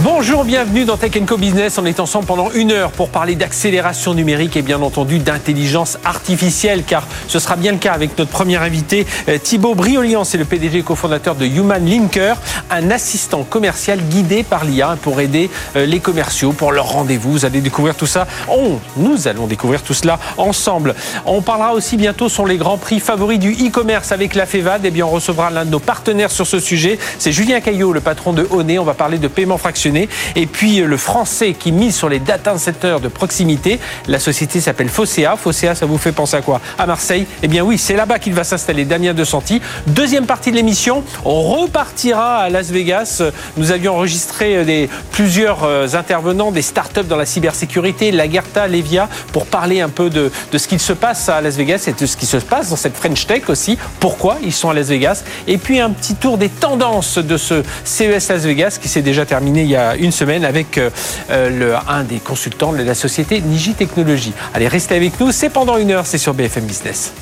[0.00, 1.78] Bonjour, bienvenue dans Tech Co Business.
[1.78, 6.84] On est ensemble pendant une heure pour parler d'accélération numérique et bien entendu d'intelligence artificielle,
[6.86, 10.44] car ce sera bien le cas avec notre premier invité, euh, Thibaut Briolian, c'est le
[10.44, 12.36] PDG cofondateur de Human Linker,
[12.70, 17.32] un assistant commercial guidé par l'IA pour aider euh, les commerciaux pour leur rendez-vous.
[17.32, 18.26] Vous allez découvrir tout ça.
[18.52, 20.94] Oh, nous allons découvrir tout cela ensemble.
[21.24, 24.84] On parlera aussi bientôt sur les grands prix favoris du e-commerce avec la FEVAD.
[24.84, 26.98] Et eh bien, on recevra l'un de nos partenaires sur ce sujet.
[27.18, 28.78] C'est Julien Caillot, le patron de Honey.
[28.78, 29.85] On va parler de paiement fractionné
[30.34, 33.78] et puis euh, le français qui mise sur les data centers de proximité.
[34.08, 35.36] La société s'appelle Fossea.
[35.36, 36.60] Fossea, ça vous fait penser à quoi?
[36.78, 38.84] À Marseille Eh bien oui, c'est là-bas qu'il va s'installer.
[38.84, 39.60] Damien De Santi.
[39.86, 43.22] Deuxième partie de l'émission, on repartira à Las Vegas.
[43.56, 49.46] Nous avions enregistré euh, plusieurs euh, intervenants des startups dans la cybersécurité, Lagerta, Levia, pour
[49.46, 52.16] parler un peu de, de ce qu'il se passe à Las Vegas et de ce
[52.16, 53.78] qui se passe dans cette French Tech aussi.
[54.00, 55.24] Pourquoi ils sont à Las Vegas?
[55.46, 59.24] Et puis un petit tour des tendances de ce CES Las Vegas qui s'est déjà
[59.24, 60.90] terminé il y a une semaine avec euh,
[61.30, 64.32] euh, le, un des consultants de la société Niji Technologies.
[64.54, 67.12] Allez, restez avec nous, c'est pendant une heure, c'est sur BFM Business.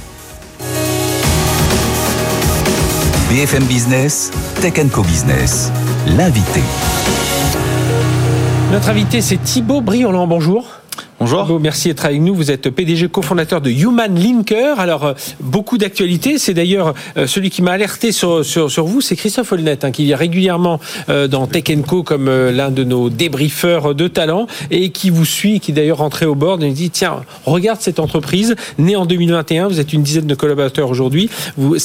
[3.31, 4.31] BFM Business,
[4.61, 5.73] Tech Co Business,
[6.07, 6.63] l'invité.
[8.71, 10.27] Notre invité, c'est Thibaut Briolan.
[10.27, 10.74] Bonjour.
[11.27, 11.59] Bonjour.
[11.59, 12.35] merci d'être avec nous.
[12.35, 14.79] Vous êtes PDG cofondateur de Human Linker.
[14.79, 16.37] Alors, euh, beaucoup d'actualités.
[16.37, 19.91] C'est d'ailleurs euh, celui qui m'a alerté sur, sur, sur, vous, c'est Christophe Holnet, hein,
[19.91, 24.91] qui vient régulièrement euh, dans Tech Co comme l'un de nos débriefeurs de talent et
[24.91, 28.95] qui vous suit, qui d'ailleurs rentré au bord et dit tiens, regarde cette entreprise, née
[28.95, 31.31] en 2021, vous êtes une dizaine de collaborateurs aujourd'hui.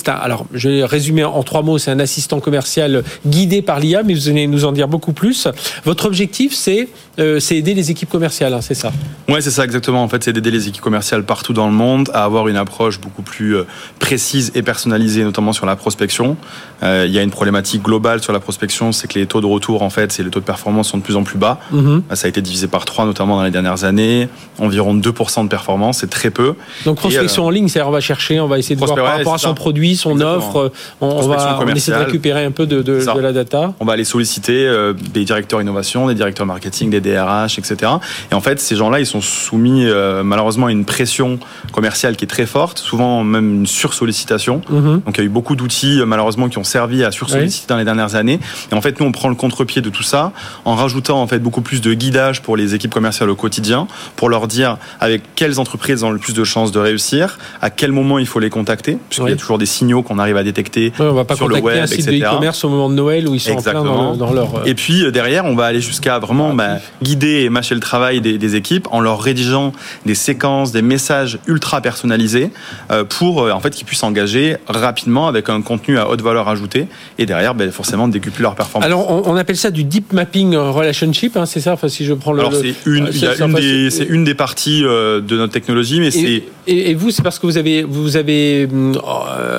[0.06, 4.16] Alors, je vais résumer en trois mots, c'est un assistant commercial guidé par l'IA, mais
[4.16, 5.48] vous allez nous en dire beaucoup plus.
[5.86, 6.90] Votre objectif, c'est
[7.40, 8.92] c'est aider les équipes commerciales, hein, c'est ça
[9.30, 10.02] Ouais, c'est ça exactement.
[10.04, 13.00] En fait, c'est d'aider les équipes commerciales partout dans le monde à avoir une approche
[13.00, 13.68] beaucoup plus euh,
[14.00, 16.36] précise et personnalisée, notamment sur la prospection.
[16.82, 19.46] Euh, il y a une problématique globale sur la prospection, c'est que les taux de
[19.46, 21.60] retour, en fait, c'est les taux de performance sont de plus en plus bas.
[21.72, 22.04] Mhm.
[22.14, 24.30] Ça a été divisé par trois, notamment dans les dernières années.
[24.58, 26.56] Environ 2% de performance, c'est très peu.
[26.86, 29.18] Donc prospection euh, en ligne, c'est on va chercher, on va essayer de voir par
[29.18, 30.72] rapport à son produit, son offre,
[31.02, 33.74] on, va essayer de récupérer un peu de, de, de, la data.
[33.80, 34.70] On va aller solliciter
[35.14, 37.92] des directeurs innovation, des directeurs marketing, des DRH, etc.
[38.32, 41.40] Et en fait, ces gens-là, ils sont soumis euh, malheureusement à une pression
[41.72, 44.62] commerciale qui est très forte, souvent même une sursollicitation.
[44.70, 45.02] Mhm.
[45.06, 47.78] Donc il y a eu beaucoup d'outils euh, malheureusement qui ont servi à sursolliciter dans
[47.78, 48.40] les dernières années.
[48.72, 50.32] Et en fait, nous on prend le contre-pied de tout ça
[50.66, 54.30] en rajoutant en fait beaucoup plus de guidage pour les équipes commerciales au quotidien, pour
[54.30, 58.20] leur dire avec quelles entreprises ont le plus de chances de réussir, à quel moment
[58.20, 61.14] il faut les contacter, puisqu'il y a toujours des signaux qu'on arrive à détecter on
[61.14, 62.20] va pas sur le web, un site etc.
[62.20, 64.12] de e-commerce au moment de Noël où ils sont Exactement.
[64.12, 64.56] En plein dans, leur.
[64.56, 68.22] Euh, et puis derrière, on va aller jusqu'à vraiment bah, guider et mâcher le travail
[68.22, 69.74] des, des équipes en leur rédigeant
[70.06, 72.50] des séquences, des messages ultra personnalisés
[72.92, 76.48] euh, pour euh, en fait qu'ils puissent s'engager rapidement avec un contenu à haute valeur
[76.48, 78.86] ajoutée et derrière ben, forcément décupler leur performance.
[78.86, 81.74] Alors on, appelle ça du deep mapping relationship, hein, c'est ça?
[81.74, 82.40] Enfin, si je prends le.
[82.40, 86.44] Alors c'est une, une, des, c'est une des parties euh, de notre technologie, mais c'est.
[86.68, 88.68] Et, vous, c'est parce que vous avez vous avez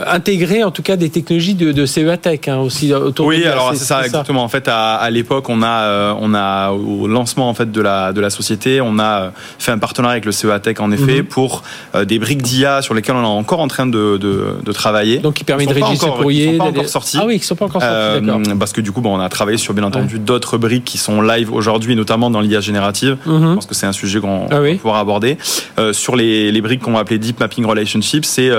[0.06, 3.26] intégré en tout cas des technologies de, de CEA Tech hein, aussi autour.
[3.26, 4.44] Oui, alors c'est ça, exactement.
[4.44, 8.12] En fait, à, à l'époque, on a on a au lancement en fait de la
[8.12, 11.24] de la société, on a fait un partenariat avec le CEA Tech en effet mhm.
[11.24, 11.62] pour
[11.94, 15.18] euh, des briques d'IA sur lesquelles on est encore en train de, de, travailler.
[15.18, 16.46] Donc qui permet de rédiger ce courrier.
[16.46, 17.18] Ils sont pas encore sortis.
[17.20, 17.96] Ah oui, ils sont pas encore sortis.
[17.96, 20.98] Euh, parce que du coup, bon, on a travaillé sur bien entendu d'autres briques qui
[20.98, 23.16] sont live aujourd'hui, notamment dans l'IA générative.
[23.26, 23.50] Mhm.
[23.50, 25.38] Je pense que c'est un sujet qu'on ah va pouvoir aborder.
[25.78, 28.50] Euh, sur les, les briques qu'on va appeler Deep Mapping Relationship, c'est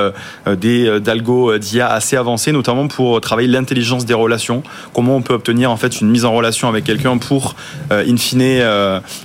[0.58, 4.64] des d'algo d'IA assez avancés, notamment pour travailler l'intelligence des relations.
[4.94, 7.56] Comment on peut obtenir en fait une mise en relation avec quelqu'un pour,
[7.90, 8.61] in fine,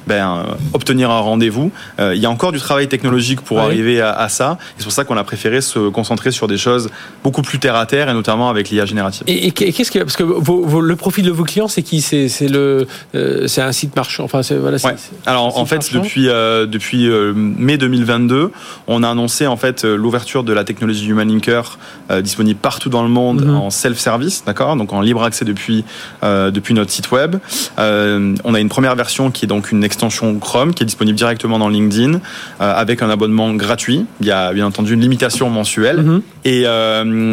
[0.07, 4.59] ben, obtenir un rendez-vous il y a encore du travail technologique pour arriver à, ça.
[4.77, 6.91] C'est pour ça qu'on a préféré se concentrer sur des choses
[7.23, 9.25] beaucoup plus terre à terre et notamment avec l'IA générative.
[9.27, 12.01] Et, qu'est-ce que parce que le profil de vos clients, c'est qui?
[12.01, 14.25] C'est le euh, c'est un site marchand.
[14.25, 14.79] Enfin, voilà.
[15.27, 18.51] Alors en fait, depuis euh, depuis euh, mai 2022,
[18.87, 21.79] on a annoncé en fait l'ouverture de la technologie Human Linker
[22.23, 23.57] disponible partout dans le monde mhm.
[23.57, 25.85] en self-service, d'accord, donc en libre accès depuis
[26.23, 27.37] depuis notre site web.
[27.79, 31.59] on a une première version qui est donc une extension Chrome qui est disponible directement
[31.59, 32.19] dans LinkedIn euh,
[32.59, 34.07] avec un abonnement gratuit.
[34.21, 36.03] Il y a bien entendu une limitation mensuelle.
[36.03, 36.23] Mhm.
[36.47, 36.65] Et,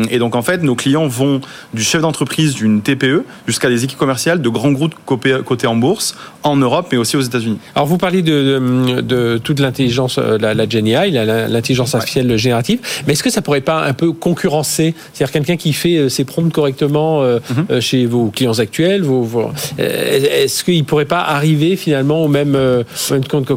[0.10, 1.39] et, donc en fait, nos clients vont
[1.74, 6.15] du chef d'entreprise d'une TPE jusqu'à des équipes commerciales de grands groupes cotés en bourse
[6.42, 7.60] en Europe, mais aussi aux États-Unis.
[7.75, 13.24] Alors vous parlez de, de, toute l'intelligence, la, la GenAI, l'intelligence artificielle générative, mais est-ce
[13.24, 17.80] que ça pourrait pas un peu concurrencer, c'est-à-dire quelqu'un qui fait ses prompts correctement mhm.
[17.80, 22.57] chez vos clients actuels, vos, est-ce qu'il pourrait pas arriver finalement au même,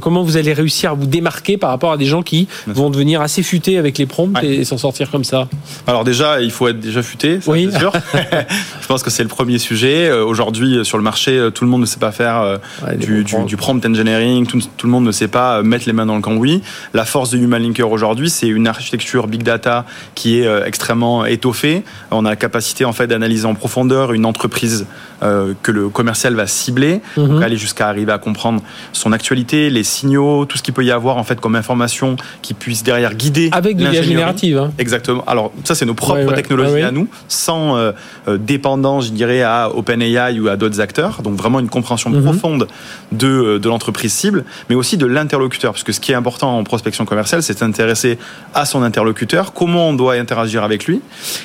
[0.00, 3.20] comment vous allez réussir à vous démarquer par rapport à des gens qui vont devenir
[3.20, 5.45] assez futés avec les prompts et, s'en sortir comme ça?
[5.86, 7.68] Alors déjà, il faut être déjà futé, ça oui.
[7.70, 7.92] c'est sûr.
[8.80, 10.08] Je pense que c'est le premier sujet.
[10.08, 12.58] Euh, aujourd'hui, sur le marché, euh, tout le monde ne sait pas faire euh,
[12.96, 16.16] du, du, prompt engineering, tout, tout, le monde ne sait pas mettre les mains dans
[16.16, 16.62] le cambouis.
[16.94, 19.84] La force de Human Linker aujourd'hui, c'est une architecture big data
[20.14, 21.82] qui est extrêmement étoffée.
[22.10, 24.86] On a la capacité en fait d'analyser en profondeur une entreprise
[25.20, 27.42] que le commercial va cibler, mhm.
[27.42, 31.16] aller jusqu'à arriver à comprendre son actualité, les signaux, tout ce qu'il peut y avoir
[31.16, 33.50] en fait comme information qui puisse derrière guider.
[33.52, 34.58] Avec de l'IA générative.
[34.58, 34.72] Hein.
[34.78, 35.24] Exactement.
[35.26, 37.92] Alors ça c'est nos propres technologies à nous, sans euh,
[38.28, 41.22] euh, dépendance, je dirais, à OpenAI ou à d'autres acteurs.
[41.22, 42.22] Donc vraiment une compréhension mhm.
[42.22, 42.68] profonde
[43.12, 45.72] de, euh, de l'entreprise cible, mais aussi de l'interlocuteur.
[45.72, 48.18] Parce que ce qui est important en prospection commerciale, c'est s'intéresser
[48.54, 51.00] à son interlocuteur, comment on doit interagir avec lui.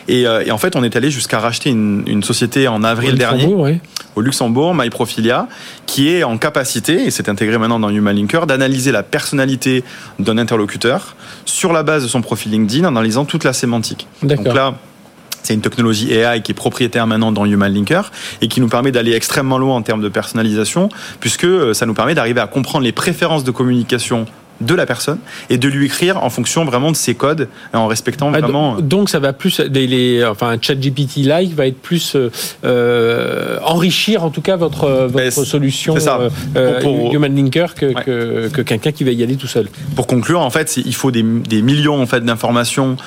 [0.08, 3.46] Et, et en fait, on est allé jusqu'à racheter une, une, société en avril dernier
[4.16, 5.48] au Luxembourg, MyProfilia,
[5.86, 9.84] qui est en capacité, et c'est intégré maintenant dans Human Linker, d'analyser la personnalité
[10.19, 11.16] d'un interlocuteur
[11.46, 14.08] sur la base de son profil LinkedIn, en analysant toute la sémantique.
[14.24, 14.75] Donc là,
[15.44, 18.12] c'est une technologie AI qui est propriétaire maintenant dans Human Linker
[18.42, 21.94] et qui nous permet d'aller extrêmement loin en termes de personnalisation, puisque euh, ça nous
[21.94, 24.28] permet d'arriver à comprendre les préférences de communication
[24.62, 25.19] de la personne
[25.50, 28.78] et de lui écrire en fonction vraiment de ses codes en respectant ah, vraiment.
[28.78, 32.30] Euh, donc ça va plus, les, les enfin ChatGPT like va être plus euh,
[32.63, 39.12] euh, enrichir en tout cas votre votre solution Human Linker que, que, quelqu'un qui va
[39.12, 39.68] y aller tout seul.
[39.96, 42.98] Pour conclure, en fait, il faut des, des millions en fait d'informations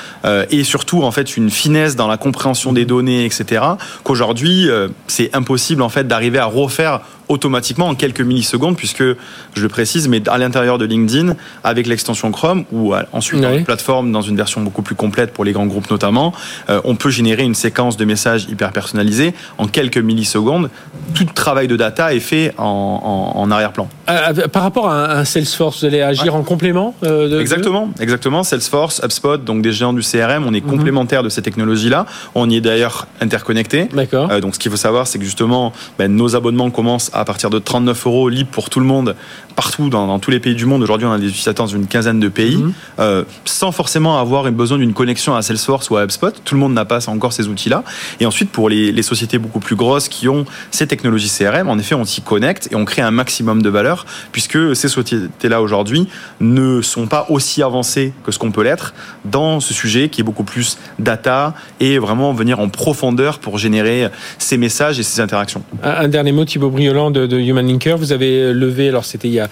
[0.51, 3.63] et surtout en fait une finesse dans la compréhension des données, etc.
[4.03, 4.69] Qu'aujourd'hui
[5.07, 10.09] c'est impossible en fait d'arriver à refaire automatiquement en quelques millisecondes, puisque, je le précise,
[10.09, 14.37] mais à l'intérieur de LinkedIn, avec l'extension Chrome, ou ensuite dans une plateforme, dans une
[14.37, 16.33] version beaucoup plus complète pour les grands groupes notamment,
[16.71, 20.71] euh, on peut générer une séquence de messages hyper personnalisés en quelques millisecondes.
[21.15, 23.89] Tout travail de data est fait en, arrière-plan.
[24.09, 28.43] Euh, euh, par rapport à un Salesforce, vous allez agir en complément Exactement, exactement.
[28.43, 32.07] Salesforce, HubSpot, donc des géants du CRM, on est complémentaire de ces technologies-là.
[32.35, 33.89] On y est d'ailleurs interconnecté.
[33.93, 34.29] D'accord.
[34.41, 37.59] donc ce qu'il faut savoir, c'est que justement, ben, nos abonnements commencent à partir de
[37.59, 39.15] 39 euros libre pour tout le monde
[39.55, 40.83] partout dans, tous les pays du monde.
[40.83, 42.73] Aujourd'hui, on a des utilisateurs dans une quinzaine de pays, mhm.
[42.99, 46.33] euh, sans forcément avoir besoin d'une connexion à Salesforce ou à HubSpot.
[46.45, 47.85] Tout le monde n'a pas encore ces outils-là.
[48.21, 51.95] Et ensuite, pour les, sociétés beaucoup plus grosses qui ont ces technologies CRM, en effet,
[51.95, 56.09] on s'y connecte et on crée un maximum de valeur, puisque ces sociétés-là aujourd'hui
[56.41, 58.95] ne sont pas aussi avancées que ce qu'on peut l'être
[59.27, 64.09] dans ce sujet qui est beaucoup plus data et vraiment venir en profondeur pour générer
[64.39, 65.63] ces messages et ces interactions.
[65.83, 67.97] Un, dernier mot, Thibaut Briolant de, Human Linker.
[67.97, 69.49] Vous avez levé, alors c'était il y a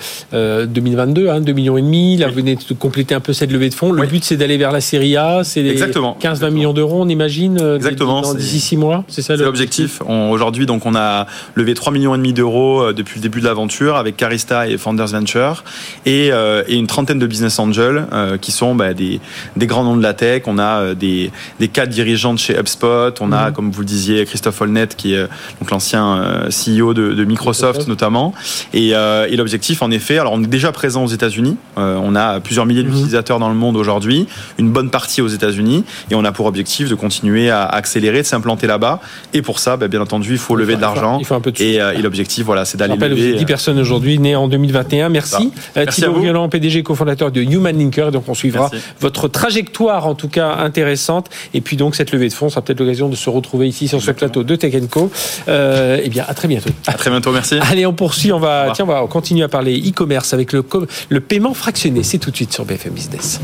[0.66, 2.16] 2022, hein, 2 millions et demi.
[2.16, 3.93] Là, vous venez de compléter un peu cette levée de fonds.
[3.93, 5.43] Le but, c'est d'aller vers la série A.
[5.44, 8.34] C'est 15-20 millions d'euros, on imagine, euh, Exactement.
[8.34, 9.04] d'ici 6 mois.
[9.08, 10.00] C'est ça l'objectif.
[10.06, 13.46] Aujourd'hui, donc, on a levé 3 millions et demi d'euros euh, depuis le début de
[13.46, 15.64] l'aventure avec Carista et Founders Venture
[16.06, 18.06] et, euh, une trentaine de business angels
[18.40, 19.20] qui sont bah, des,
[19.58, 20.43] grands noms de la tech.
[20.46, 23.20] On a des, des cadres dirigeants de chez HubSpot.
[23.20, 23.52] On a, mhm.
[23.54, 25.26] comme vous le disiez, Christophe Holnet, qui est
[25.60, 28.32] donc l'ancien CEO de, de Microsoft Microsoft notamment.
[28.74, 31.56] Euh, et, l'objectif, en effet, alors on est déjà présent aux États-Unis.
[31.78, 32.90] Euh, on a plusieurs milliers mhm.
[32.90, 34.26] d'utilisateurs dans le monde aujourd'hui,
[34.58, 38.26] une bonne partie aux États-Unis, et on a pour objectif de continuer à accélérer, de
[38.26, 39.00] s'implanter là-bas.
[39.34, 41.18] Et pour ça, bah, bien entendu, il faut lever de l'argent.
[41.18, 43.34] Il faut un peu de euh, et, l'objectif, voilà, c'est d'aller lever.
[43.34, 45.08] 10 personnes aujourd'hui nées en 2021.
[45.08, 45.52] Merci.
[45.74, 48.12] Merci Thibaut Violent, PDG, cofondateur de Human Linker.
[48.12, 51.28] Donc on suivra votre trajectoire, en tout cas intéressante.
[51.54, 54.00] Et puis donc cette levée de fonds sera peut-être l'occasion de se retrouver ici sur
[54.02, 55.11] ce plateau de Tech Co.
[55.49, 56.70] eh bien, à très bientôt.
[56.87, 57.58] À très bientôt merci.
[57.70, 60.64] Allez, on poursuit, on va, tiens, on va continuer à parler e-commerce avec le,
[61.08, 62.02] le paiement fractionné.
[62.02, 63.40] C'est tout de suite sur BFM Business.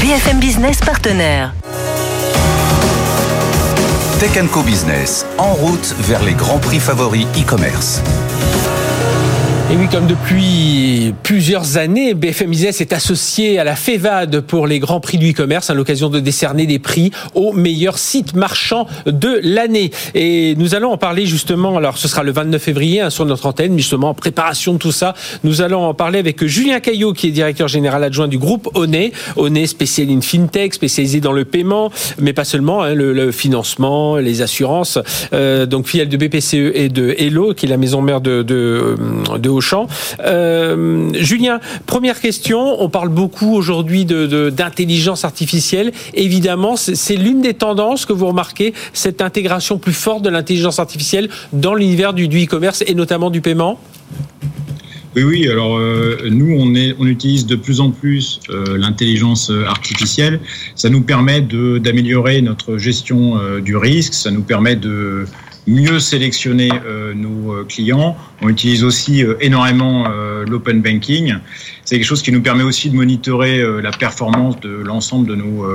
[0.00, 1.52] BFM Business partenaire.
[4.20, 8.02] Tech Co Business, en route vers les grands prix favoris e-commerce.
[9.70, 14.78] Et oui, comme depuis plusieurs années, BFM Business est associé à la FEVAD pour les
[14.78, 19.38] grands prix du e-commerce à l'occasion de décerner des prix aux meilleurs sites marchands de
[19.42, 19.90] l'année.
[20.14, 23.44] Et nous allons en parler justement, alors ce sera le 29 février hein, sur notre
[23.44, 25.12] antenne, justement en préparation de tout ça.
[25.44, 29.10] Nous allons en parler avec Julien Caillot qui est directeur général adjoint du groupe ONE.
[29.36, 34.40] ONE spécialisé in FinTech, spécialisé dans le paiement, mais pas seulement, hein, le, financement, les
[34.40, 34.98] assurances.
[35.34, 38.96] Euh, donc filiale de BPCE et de Hello, qui est la maison mère de, de,
[39.36, 39.86] de Auchan.
[41.14, 42.80] Julien, première question.
[42.82, 45.92] On parle beaucoup aujourd'hui d'intelligence artificielle.
[46.14, 51.28] Évidemment, c'est l'une des tendances que vous remarquez, cette intégration plus forte de l'intelligence artificielle
[51.52, 53.78] dans l'univers du e-commerce et notamment du paiement?
[55.16, 55.48] Oui, oui.
[55.48, 60.40] Alors euh, nous, on, utilise de plus en plus euh, l'intelligence artificielle.
[60.74, 64.14] Ça nous permet d'améliorer notre gestion euh, du risque.
[64.14, 65.24] Ça nous permet de
[65.68, 66.70] mieux sélectionner
[67.14, 68.16] nos clients.
[68.42, 70.08] On utilise aussi énormément
[70.48, 71.36] l'open banking.
[71.84, 75.66] C'est quelque chose qui nous permet aussi de monitorer la performance de l'ensemble de nos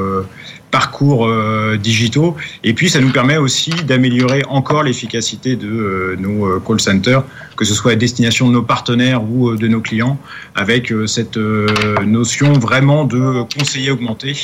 [0.73, 2.35] parcours euh, digitaux.
[2.63, 7.23] Et puis, ça nous permet aussi d'améliorer encore l'efficacité de euh, nos euh, call centers,
[7.55, 10.17] que ce soit à destination de nos partenaires ou de nos clients,
[10.55, 14.35] avec cette notion vraiment de conseiller augmenté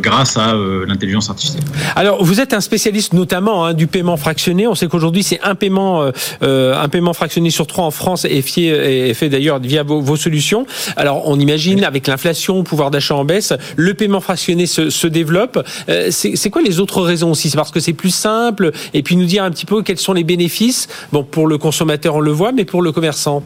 [0.00, 0.54] grâce à
[0.86, 1.64] l'intelligence artificielle.
[1.94, 4.66] Alors, vous êtes un spécialiste notamment hein, du paiement fractionné.
[4.66, 6.10] On sait qu'aujourd'hui, c'est un paiement,
[6.42, 10.66] un paiement fractionné sur trois en France et, fié, fait d'ailleurs via vos, vos, solutions.
[10.96, 15.64] Alors, on imagine avec l'inflation, pouvoir d'achat en baisse, le paiement fractionné se, se développe.
[15.88, 17.50] Euh, c'est quoi les autres raisons aussi?
[17.50, 20.12] C'est parce que c'est plus simple et puis nous dire un petit peu quels sont
[20.12, 20.88] les bénéfices?
[21.12, 23.44] Bon, pour le consommateur, on le voit, mais pour le commerçant?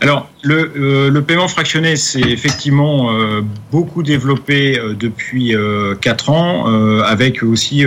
[0.00, 3.40] Alors, le, euh, paiement fractionné, c'est effectivement euh,
[3.72, 5.54] beaucoup développé depuis
[6.00, 7.84] 4 ans, avec aussi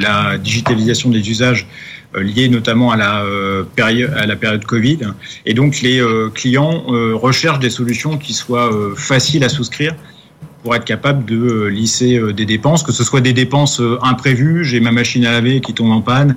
[0.00, 1.66] la digitalisation des usages
[2.14, 4.98] liés notamment à la période Covid.
[5.46, 6.02] Et donc, les
[6.34, 9.94] clients recherchent des solutions qui soient faciles à souscrire
[10.62, 13.98] pour être capable de euh, lisser euh, des dépenses, que ce soit des dépenses euh,
[14.02, 16.36] imprévues, j'ai ma machine à laver qui tombe en panne,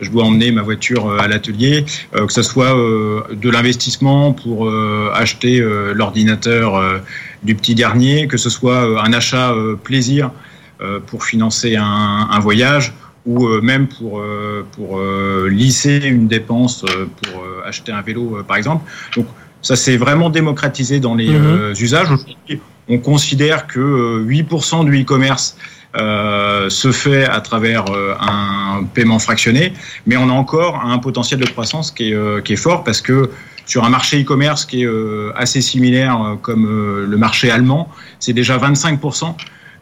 [0.00, 4.70] je dois emmener ma voiture à l'atelier, que ce soit de l'investissement pour
[5.14, 5.60] acheter
[5.94, 6.82] l'ordinateur
[7.42, 10.30] du petit dernier, que ce soit un achat plaisir
[11.06, 12.92] pour financer un, voyage
[13.26, 14.22] ou même pour,
[15.48, 16.84] lisser une dépense
[17.22, 18.84] pour acheter un vélo, par exemple.
[19.62, 21.72] Ça s'est vraiment démocratisé dans les mmh.
[21.78, 22.10] usages.
[22.10, 25.56] Aujourd'hui, on considère que 8% euh, du e-commerce
[25.96, 29.72] euh, se fait à travers euh, un paiement fractionné,
[30.06, 33.30] mais on a encore un potentiel de croissance qui est, fort parce que
[33.66, 34.88] sur un marché e-commerce qui est
[35.36, 37.88] assez similaire comme le marché allemand,
[38.18, 39.34] c'est déjà 25%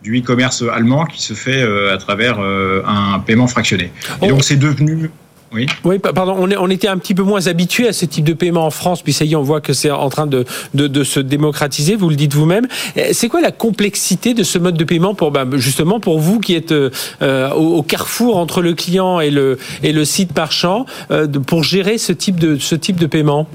[0.02, 3.90] du e-commerce allemand qui se fait à travers un paiement fractionné.
[4.20, 5.10] Et donc c'est devenu
[5.52, 5.66] oui.
[5.84, 6.36] Oui, pardon.
[6.38, 8.70] On, est, on était un petit peu moins habitué à ce type de paiement en
[8.70, 11.96] France, puis ça y est, on voit que c'est en train de, de, se démocratiser.
[11.96, 12.68] Vous le dites vous-même.
[12.94, 16.38] Eh, c'est quoi la complexité de ce mode de paiement pour ben, justement pour vous
[16.38, 21.26] qui êtes euh, au, carrefour entre le client et le et le site marchand euh,
[21.26, 23.48] pour gérer ce type de ce type de paiement?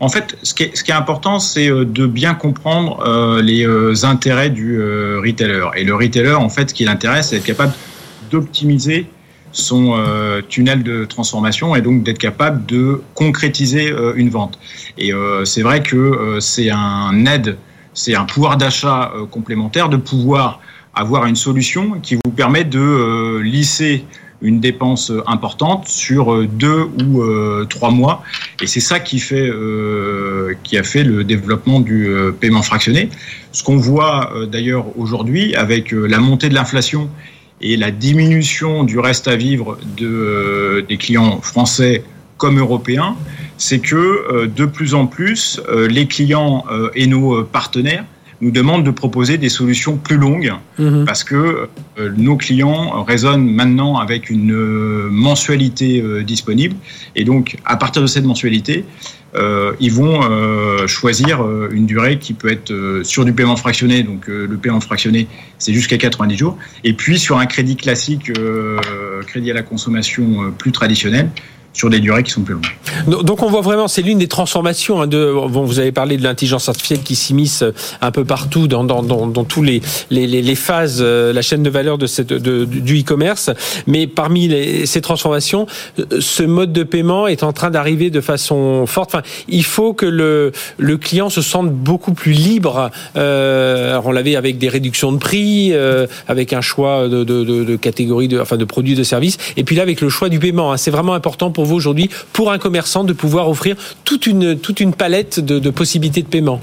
[0.00, 4.04] En fait, ce qui est, ce qui est important, c'est euh, de bien comprendre les
[4.04, 5.70] intérêts du retailer.
[5.76, 7.72] Et le retailer, en fait, ce qui l'intéresse, c'est être capable
[8.30, 9.06] d'optimiser
[9.58, 14.58] son euh, tunnel de transformation et donc d'être capable de concrétiser euh, une vente.
[14.96, 17.56] Et euh, c'est vrai que c'est un aide,
[17.94, 20.60] c'est un pouvoir d'achat complémentaire de pouvoir
[20.94, 24.04] avoir une solution qui vous permet de lisser
[24.40, 27.22] une dépense importante sur deux ou
[27.66, 28.22] trois mois.
[28.62, 29.50] Et c'est ça qui fait,
[30.62, 32.08] qui a fait le développement du
[32.40, 33.10] paiement fractionné.
[33.52, 37.08] Ce qu'on voit d'ailleurs aujourd'hui avec la montée de l'inflation
[37.60, 42.04] et la diminution du reste à vivre de, euh, des clients français
[42.36, 43.16] comme européens,
[43.56, 48.04] c'est que euh, de plus en plus, euh, les clients et nos partenaires
[48.40, 51.04] nous demandent de proposer des solutions plus longues mhm.
[51.04, 51.68] parce que
[52.16, 54.54] nos clients raisonnent maintenant avec une
[55.08, 56.76] mensualité disponible
[57.16, 58.84] et donc à partir de cette mensualité,
[59.34, 64.02] euh, ils vont euh, choisir euh, une durée qui peut être sur du paiement fractionné,
[64.02, 68.32] donc le paiement fractionné c'est jusqu'à 90 jours, et puis sur un crédit classique,
[69.26, 71.30] crédit à la consommation plus traditionnel,
[73.06, 75.00] Donc on voit vraiment, c'est l'une des transformations.
[75.00, 77.62] Hein, de, bon, vous avez parlé de l'intelligence artificielle qui s'immisce
[78.00, 79.80] un peu partout dans, dans, dans, dans tous les,
[80.10, 83.50] les, les, phases, euh, la chaîne de valeur de cette, de, du e-commerce.
[83.86, 85.66] Mais parmi les, ces transformations,
[85.98, 89.14] euh, ce mode de paiement est en train d'arriver de façon forte.
[89.14, 92.90] Enfin, il faut que le, le client se sente beaucoup plus libre.
[93.16, 97.44] Euh, alors on l'avait avec des réductions de prix, euh, avec un choix de, de,
[97.44, 99.38] de, catégories, de, enfin de produits, de services.
[99.56, 102.52] Et puis là avec le choix du paiement, hein, c'est vraiment important pour aujourd'hui pour
[102.52, 106.60] un commerçant de pouvoir offrir toute une, toute une palette de, possibilités de paiement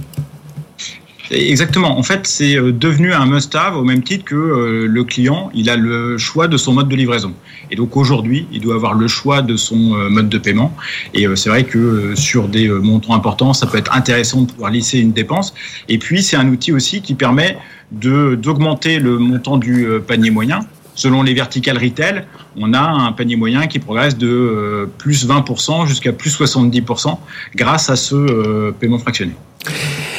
[1.32, 1.98] Exactement.
[1.98, 5.72] En fait, c'est euh, devenu un must-have au même titre que euh, le client, il
[5.72, 7.34] a le choix de son mode de livraison.
[7.72, 10.76] Et donc aujourd'hui, il doit avoir le choix de son euh, mode de paiement.
[11.16, 15.00] Et c'est vrai que sur des montants importants, ça peut être intéressant de pouvoir lisser
[15.00, 15.56] une dépense.
[15.90, 17.58] Et puis, c'est un outil aussi qui permet
[17.92, 20.60] d'augmenter le montant du panier moyen
[20.96, 22.26] selon les verticales retail,
[22.58, 27.18] on a un panier moyen qui progresse de plus 20% jusqu'à plus 70%
[27.56, 29.34] grâce à ce paiement fractionné.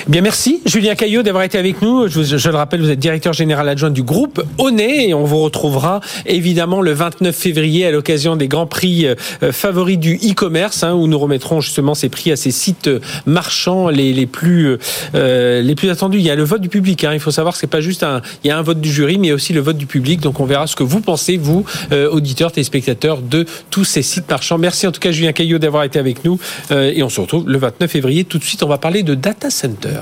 [0.08, 2.06] Bien, merci Julien Caillot d'avoir été avec nous.
[2.06, 5.40] Je, je, le rappelle, vous êtes directeur général adjoint du groupe Onet et on vous
[5.40, 9.16] retrouvera évidemment le 29 février à l'occasion des grands prix euh,
[9.50, 12.88] favoris du e-commerce hein, où nous remettrons justement ces prix à ces sites
[13.26, 14.78] marchands les, plus
[15.16, 16.18] euh, les plus attendus.
[16.18, 17.02] Il y a le vote du public.
[17.02, 17.12] Hein.
[17.12, 19.18] Il faut savoir que c'est pas juste un il y a un vote du jury
[19.18, 20.20] mais aussi le vote du public.
[20.20, 24.30] Donc on verra ce que vous pensez vous euh, auditeurs téléspectateurs de tous ces sites
[24.30, 24.58] marchands.
[24.58, 26.38] Merci en tout cas Julien Caillot d'avoir été avec nous
[26.70, 28.22] euh, et on se retrouve le 29 février.
[28.22, 29.95] Tout de suite on va parler de data center.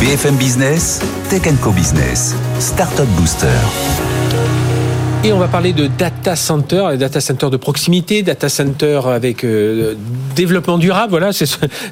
[0.00, 4.07] BFM Business, Tech Co Business, Startup Booster.
[5.24, 9.94] Et on va parler de data center, data center de proximité, data center avec euh,
[10.36, 11.10] développement durable.
[11.10, 11.30] Voilà,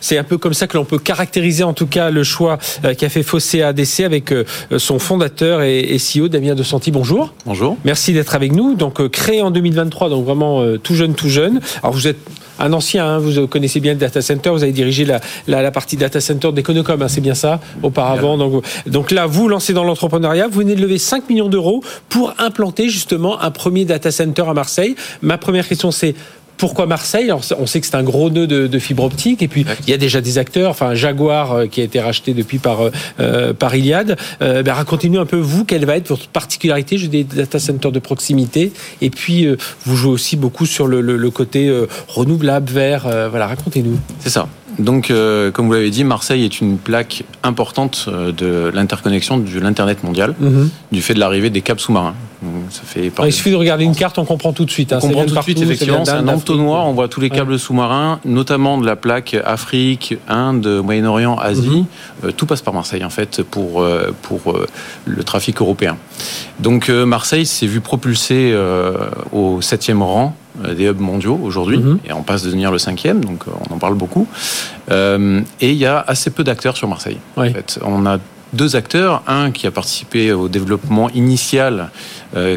[0.01, 2.95] c'est un peu comme ça que l'on peut caractériser en tout cas le choix euh,
[2.95, 4.45] qu'a fait Fossé ADC avec euh,
[4.79, 6.93] son fondateur et, et, CEO Damien De Santi.
[6.93, 7.35] Bonjour.
[7.47, 7.77] Bonjour.
[7.85, 8.77] Merci d'être avec nous.
[8.77, 11.61] Donc créé en 2023, donc vraiment tout jeune, tout jeune.
[11.83, 12.19] Alors vous êtes
[12.59, 15.71] un ancien, hein, vous connaissez bien le data center, vous avez dirigé la, la, la
[15.71, 18.39] partie data center d'Econocom, hein, c'est bien ça, auparavant.
[18.39, 22.35] Donc, donc là, vous lancez dans l'entrepreneuriat, vous venez de lever 5 millions d'euros pour
[22.39, 24.95] implanter justement un premier data center à Marseille.
[25.23, 26.15] Ma première question, c'est
[26.57, 27.31] pourquoi Marseille?
[27.33, 29.99] On sait que c'est un gros nœud de, fibre optique, et puis il y a
[29.99, 33.75] déjà des acteurs, enfin Jaguar euh, qui a été racheté depuis par euh, euh, par
[33.75, 34.17] Iliad.
[34.41, 37.99] Ben, racontez-nous un peu vous quelle va être votre particularité, j'ai des data centers de
[37.99, 39.47] proximité, et puis
[39.85, 41.73] vous jouez aussi beaucoup sur le, le côté
[42.09, 43.09] renouvelable, vert.
[43.31, 43.99] voilà, racontez-nous.
[44.21, 44.49] C'est ça.
[44.79, 49.59] Donc, euh, comme vous l'avez dit, Marseille est une plaque importante euh, de l'interconnexion de
[49.59, 50.69] l'Internet mondial, mhm.
[50.93, 52.15] du fait de l'arrivée des câbles sous-marins.
[52.71, 54.93] Ça fait il suffit de regarder une carte, on comprend tout de suite.
[54.93, 54.99] Hein.
[55.03, 56.05] On comprend tout de suite, effectivement.
[56.05, 60.81] C'est un entonnoir, on voit tous les câbles sous-marins, notamment de la plaque Afrique, Inde,
[60.83, 61.69] Moyen-Orient, Asie.
[61.69, 61.87] Mhm.
[62.25, 63.85] Euh, tout passe par Marseille, en fait, pour,
[64.23, 64.55] pour
[65.05, 65.97] le trafic européen.
[66.61, 68.55] Donc, Marseille s'est vu propulsé
[69.33, 71.99] au septième rang euh, des hubs mondiaux aujourd'hui, mhm.
[72.07, 74.27] et on passe de devenir le cinquième, donc euh, on en parle beaucoup.
[74.91, 77.19] Euh, et il y a assez peu d'acteurs sur Marseille.
[77.37, 77.79] En fait.
[77.85, 78.19] On a
[78.53, 81.91] deux acteurs, un qui a participé au développement initial,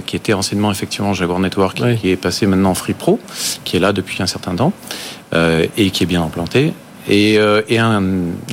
[0.05, 3.19] qui était anciennement effectivement Jaguar Network, qui est passé maintenant en Free Pro,
[3.63, 4.71] qui est là depuis un certain temps,
[5.33, 6.73] et qui est bien implanté.
[7.09, 8.03] Euh, et, un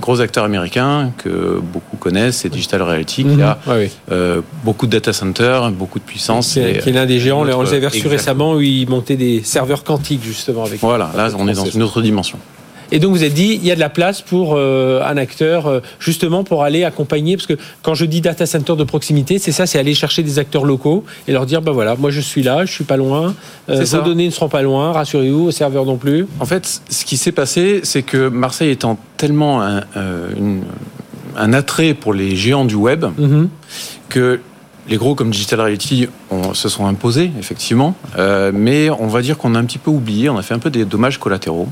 [0.00, 3.42] gros acteur américain que beaucoup connaissent, c'est Digital Realty, qui mhm.
[3.42, 3.58] a
[4.10, 6.54] euh, beaucoup de data centers, beaucoup de puissance.
[6.54, 7.40] Qui est, l'un des géants.
[7.42, 10.80] on les avait reçus récemment où ils montaient des serveurs quantiques justement avec.
[10.80, 12.38] Voilà, là on est dans une autre dimension.
[12.92, 15.66] Et donc vous avez dit, il y a de la place pour euh, un acteur,
[15.66, 19.52] euh, justement pour aller accompagner, parce que quand je dis data center de proximité, c'est
[19.52, 22.42] ça, c'est aller chercher des acteurs locaux et leur dire, ben voilà, moi je suis
[22.42, 23.34] là, je suis pas loin,
[23.68, 26.26] euh, vos données ne seront pas loin, rassurez-vous, au serveur non plus.
[26.40, 29.82] En fait, ce qui s'est passé, c'est que Marseille étant tellement un,
[31.36, 33.48] un, attrait pour les géants du web, mm-hmm.
[34.08, 34.40] que
[34.88, 36.08] les gros comme Digital Reality
[36.52, 40.28] se sont imposés, effectivement, euh, mais on va dire qu'on a un petit peu oublié,
[40.28, 41.68] on a fait un peu des dommages collatéraux.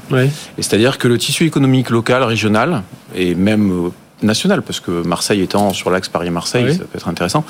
[0.59, 2.83] Et c'est-à-dire que le tissu économique local, régional,
[3.15, 3.91] et même euh,
[4.23, 7.45] national, parce que Marseille étant sur l'axe Paris-Marseille, ça peut être intéressant,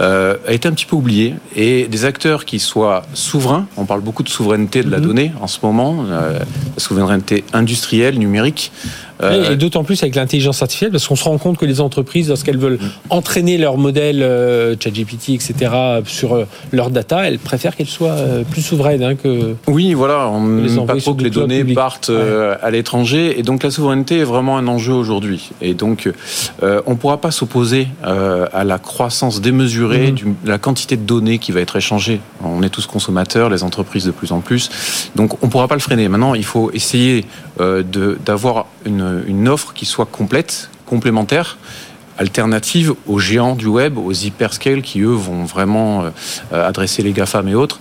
[0.00, 1.34] euh, a été un petit peu oublié.
[1.56, 5.06] Et des acteurs qui soient souverains, on parle beaucoup de souveraineté de la mhm.
[5.06, 6.40] donnée en ce moment, la
[6.76, 8.72] souveraineté industrielle, numérique,
[9.22, 12.28] euh, et d'autant plus avec l'intelligence artificielle, parce qu'on se rend compte que les entreprises,
[12.28, 12.78] lorsqu'elles veulent
[13.10, 15.54] entraîner leur modèle euh, ChatGPT, etc.,
[16.06, 18.16] sur euh, leur data, elles préfèrent qu'elles soient
[18.50, 19.54] plus souveraines hein, que.
[19.66, 23.70] Oui, voilà, on ne pas trop que les données partent à l'étranger, et donc la
[23.70, 25.50] souveraineté est vraiment un enjeu aujourd'hui.
[25.60, 26.08] Et donc,
[26.62, 31.52] on ne pourra pas s'opposer à la croissance démesurée de la quantité de données qui
[31.52, 32.20] va être échangée.
[32.42, 34.70] On est tous consommateurs, les entreprises de plus en plus,
[35.16, 36.08] donc on ne pourra pas le freiner.
[36.08, 37.24] Maintenant, il faut essayer
[37.58, 41.58] d'avoir une une, offre qui soit complète, complémentaire
[42.18, 46.04] alternative aux géants du web, aux hyperscales qui, eux, vont vraiment
[46.52, 47.78] euh, adresser les GAFAM et autres.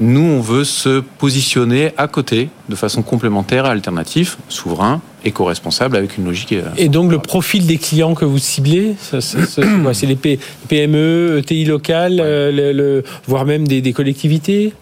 [0.00, 6.24] Nous, on veut se positionner à côté, de façon complémentaire, alternative, souverain, éco-responsable, avec une
[6.24, 6.52] logique.
[6.52, 10.16] Euh, et donc, le profil des clients que vous ciblez, c'est les
[10.68, 14.72] PME, ETI locales, euh, voire même des collectivités?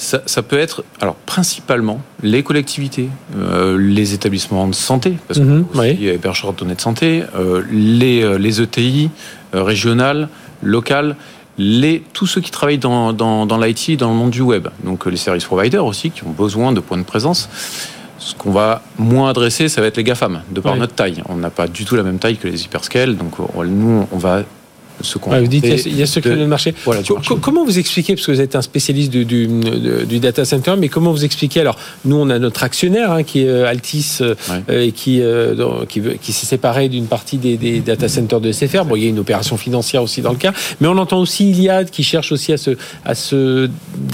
[0.00, 5.66] Ça, peut être, alors principalement, les collectivités, euh, les établissements de santé, parce que mmh,
[5.74, 6.06] aussi oui.
[6.06, 9.10] hébergeurs de données de santé, euh, les, les ETI
[9.52, 10.30] régionales,
[10.62, 11.16] locales,
[11.58, 14.68] les, tous ceux qui travaillent dans, dans, dans l'IT, dans le monde du web.
[14.84, 17.50] Donc les service providers aussi, qui ont besoin de points de présence.
[18.20, 21.22] Ce qu'on va moins adresser, ça va être les GAFAM, de par notre taille.
[21.28, 24.42] On n'a pas du tout la même taille que les hyperscales, donc nous, on va
[25.40, 26.74] vous dites il y a ce créneau de marché.
[26.84, 27.02] Voilà,
[27.40, 31.12] Comment vous expliquez, parce que vous êtes un spécialiste du, du, data center, mais comment
[31.12, 34.34] vous expliquez Alors, nous, on a notre actionnaire hein, qui est euh, Altis euh,
[34.68, 35.22] et qui,
[35.88, 38.84] qui, qui s'est séparé d'une partie des, des, data centers de SFR.
[38.84, 41.50] Bon, il y a une opération financière aussi dans le cas, mais on entend aussi
[41.50, 43.68] Iliad qui cherche aussi à se, à se,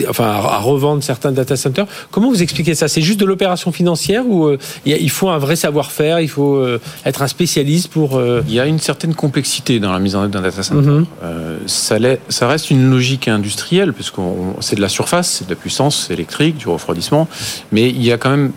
[0.09, 1.87] enfin, à revendre certains data centers.
[2.11, 2.89] Comment vous expliquez ça?
[2.89, 4.51] C'est juste de l'opération financière ou
[4.85, 6.65] il faut un vrai savoir-faire, il faut
[7.05, 8.21] être un spécialiste pour.
[8.49, 10.76] Il y a une certaine complexité dans la mise en œuvre d'un data center.
[10.77, 11.07] Mhm.
[11.23, 11.97] Euh, ça,
[12.29, 14.17] ça, reste une logique industrielle, puisque
[14.61, 17.29] c'est de la surface, c'est de la puissance électrique, du refroidissement,
[17.73, 18.53] mais il y a quand même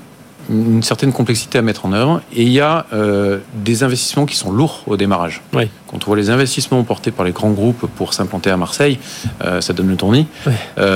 [0.49, 4.35] une certaine complexité à mettre en œuvre et il y a euh, des investissements qui
[4.35, 5.41] sont lourds au démarrage.
[5.53, 8.99] Quand on voit les investissements portés par les grands groupes pour s'implanter à Marseille,
[9.43, 10.27] euh, ça donne le tournis.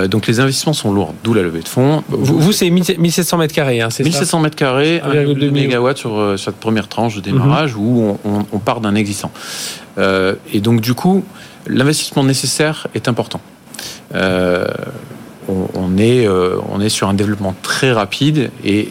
[0.07, 2.03] donc les investissements sont lourds, d'où la levée de fonds.
[2.09, 6.87] Vous, c'est 1700 mètres carrés, hein, c'est 1700 mètres carrés, 1,2 mégawatts sur cette première
[6.87, 7.81] tranche de démarrage mhm.
[7.81, 9.31] où on, on part d'un existant.
[9.97, 11.23] et donc du coup,
[11.67, 13.41] l'investissement nécessaire est important.
[14.15, 14.67] Euh,
[15.49, 18.89] on, est, euh, on est sur un développement très rapide et,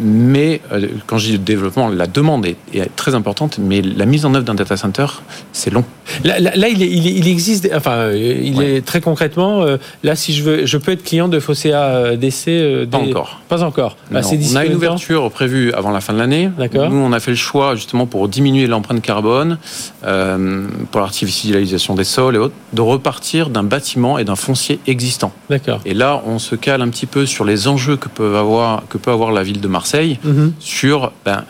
[0.00, 2.56] mais euh, quand je dis développement, la demande est,
[2.96, 5.06] très importante, mais la mise en œuvre d'un data center,
[5.52, 5.84] c'est long.
[6.24, 10.92] Là, il, existe, enfin, il est très concrètement, euh, là, si je veux, je peux
[10.92, 12.48] être client de Fossea DC.
[12.48, 13.40] Euh, pas encore.
[13.48, 13.96] Pas encore.
[14.10, 16.50] Bah, on a une ouverture prévue avant la fin de l'année.
[16.58, 16.90] D'accord.
[16.90, 19.58] Nous, on a fait le choix justement pour diminuer l'empreinte carbone,
[20.02, 25.32] pour l'artificialisation des sols et autres, de repartir d'un bâtiment et d'un foncier existant.
[25.50, 25.80] D'accord.
[25.84, 28.98] Et là, on se cale un petit peu sur les enjeux que peut avoir, que
[28.98, 30.54] peut avoir la ville de Marseille mhm.
[30.58, 31.44] sur ben,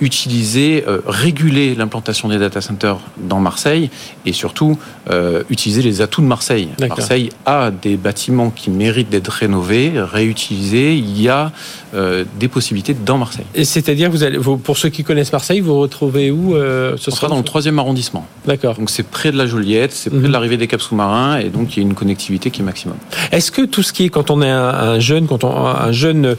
[0.00, 3.90] utiliser, euh, réguler l'implantation des data centers dans Marseille
[4.26, 4.78] et surtout
[5.10, 6.68] euh, utiliser les atouts de Marseille.
[6.88, 10.94] Marseille a des bâtiments qui méritent d'être rénovés, réutilisés.
[10.94, 11.52] Il y a
[11.94, 13.46] euh, des possibilités dans Marseille.
[13.54, 16.54] Et c'est-à-dire, vous allez, pour ceux qui connaissent Marseille, vous, vous retrouvez où
[16.96, 18.26] Ce sera dans le troisième arrondissement.
[18.46, 18.76] D'accord.
[18.76, 20.32] Donc c'est près de la Joliette, c'est près de mhm.
[20.32, 22.96] l'arrivée des caps sous-marins et donc il y a une connectivité qui est maximum.
[23.32, 26.36] Est-ce que tout ce qui est quand on est un, jeune, quand on un jeune,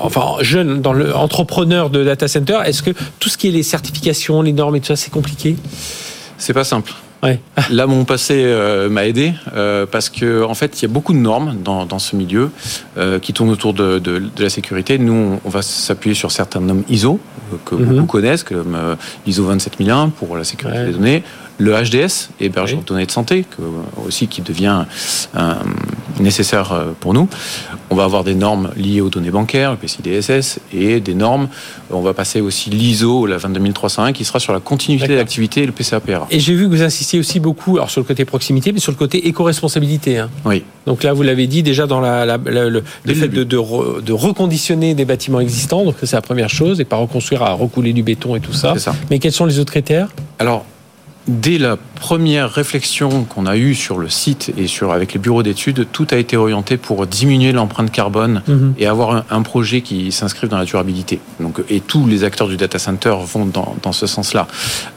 [0.00, 2.58] enfin jeune dans le entrepreneur de data center.
[2.64, 5.56] Est-ce que tout ce qui est les certifications, les normes et tout ça, c'est compliqué
[6.38, 6.92] C'est pas simple.
[7.70, 11.12] Là, mon passé euh, m'a aidé euh, parce que en fait, il y a beaucoup
[11.12, 12.50] de normes dans, ce milieu
[12.98, 14.98] euh, qui tournent autour de, la sécurité.
[14.98, 17.20] Nous, on, va s'appuyer sur certains normes ISO
[17.64, 17.84] que mhm.
[17.84, 18.76] beaucoup connaissent, comme
[19.26, 21.22] l'ISO 27001 pour la sécurité des données,
[21.58, 23.44] le HDS, hébergement de données de santé,
[24.06, 24.84] aussi qui devient
[25.36, 25.54] euh,
[26.20, 27.28] nécessaire euh, pour nous.
[27.90, 31.48] On va avoir des normes liées aux données bancaires, le PCI-DSS, et des normes,
[31.90, 35.72] on va passer aussi l'ISO, la 22301, qui sera sur la continuité d'activité et le
[35.72, 36.26] PCAPR.
[36.30, 38.92] Et j'ai vu que vous insistiez aussi beaucoup alors sur le côté proximité, mais sur
[38.92, 40.18] le côté éco-responsabilité.
[40.18, 40.30] Hein.
[40.44, 40.64] Oui.
[40.86, 42.82] Donc là, vous l'avez dit déjà dans la, le,
[43.14, 47.42] fait de, de, reconditionner des bâtiments existants, donc c'est la première chose, et pas reconstruire
[47.42, 48.76] à recouler du béton et tout ça.
[48.78, 48.94] ça.
[49.10, 50.08] Mais quels sont les autres critères?
[50.38, 50.64] Alors,
[51.28, 55.42] dès la première réflexion qu'on a eue sur le site et sur avec les bureaux
[55.42, 58.74] d'études, tout a été orienté pour diminuer l'empreinte carbone mhm.
[58.78, 61.20] et avoir un, projet qui s'inscrive dans la durabilité.
[61.40, 64.46] Donc, et tous les acteurs du data center vont dans, dans ce sens-là.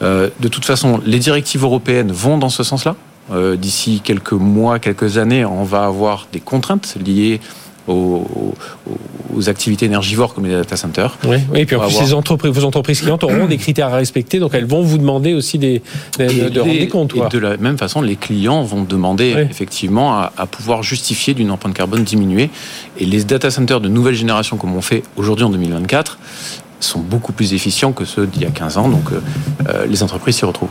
[0.02, 2.96] Euh, de toute façon, les directives européennes vont dans ce sens-là.
[3.32, 7.40] Euh, D'ici quelques mois, quelques années, on va avoir des contraintes liées
[7.88, 8.54] aux,
[9.48, 11.18] activités énergivores comme les data centers.
[11.26, 14.54] Oui, et puis en plus, entreprises, vos entreprises clientes auront des critères à respecter, donc
[14.54, 15.82] elles vont vous demander aussi des,
[16.18, 17.14] de, rendre des comptes.
[17.14, 21.50] Et de la même façon, les clients vont demander effectivement à, à, pouvoir justifier d'une
[21.50, 22.50] empreinte carbone diminuée.
[22.98, 26.18] Et les data centers de nouvelle génération, comme on fait aujourd'hui en 2024,
[26.80, 28.88] sont beaucoup plus efficients que ceux d'il y a 15 ans.
[28.88, 29.20] Donc euh,
[29.68, 30.68] euh, les entreprises s'y retrouvent.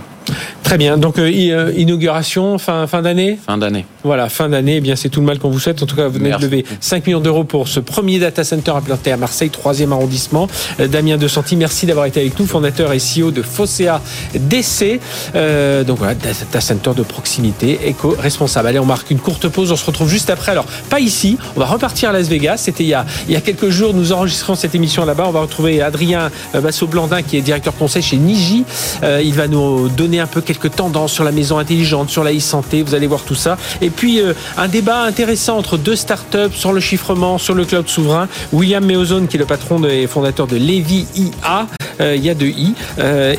[0.64, 0.98] Très bien.
[0.98, 3.38] Donc euh, inauguration fin fin d'année.
[3.46, 3.86] Fin d'année.
[4.04, 4.78] Voilà, fin d'année.
[4.78, 5.82] Eh bien, c'est tout le mal qu'on vous souhaite.
[5.84, 8.72] En tout cas, vous venez de lever 5 millions d'euros pour ce premier data center
[8.72, 10.48] implanté à Marseille, 3e arrondissement.
[10.80, 14.02] Damien De Santi, merci d'avoir été avec nous, fondateur et CEO de Fossea
[14.34, 15.00] DC.
[15.86, 18.68] donc voilà, data center de proximité, éco-responsable.
[18.68, 19.72] Allez, on marque une courte pause.
[19.72, 20.52] On se retrouve juste après.
[20.52, 21.38] Alors, pas ici.
[21.56, 22.58] On va repartir à Las Vegas.
[22.58, 23.94] C'était il y a il y a quelques jours.
[23.94, 25.26] Nous enregistrons cette émission là-bas.
[25.28, 28.64] On va retrouver Adrien Basso-Blandin, qui est directeur conseil chez Niji.
[29.04, 32.34] Euh, il va nous donner un peu quelques tendances sur la maison intelligente, sur la
[32.34, 32.84] e-santé.
[32.84, 33.58] Vous allez voir tout ça.
[33.82, 37.88] Et puis, euh, un débat intéressant entre deux startups sur le chiffrement, sur le cloud
[37.88, 38.28] souverain.
[38.54, 41.68] William Meozone, qui est le patron et fondateur de Levi IA.
[42.02, 42.74] Euh, il y a deux I.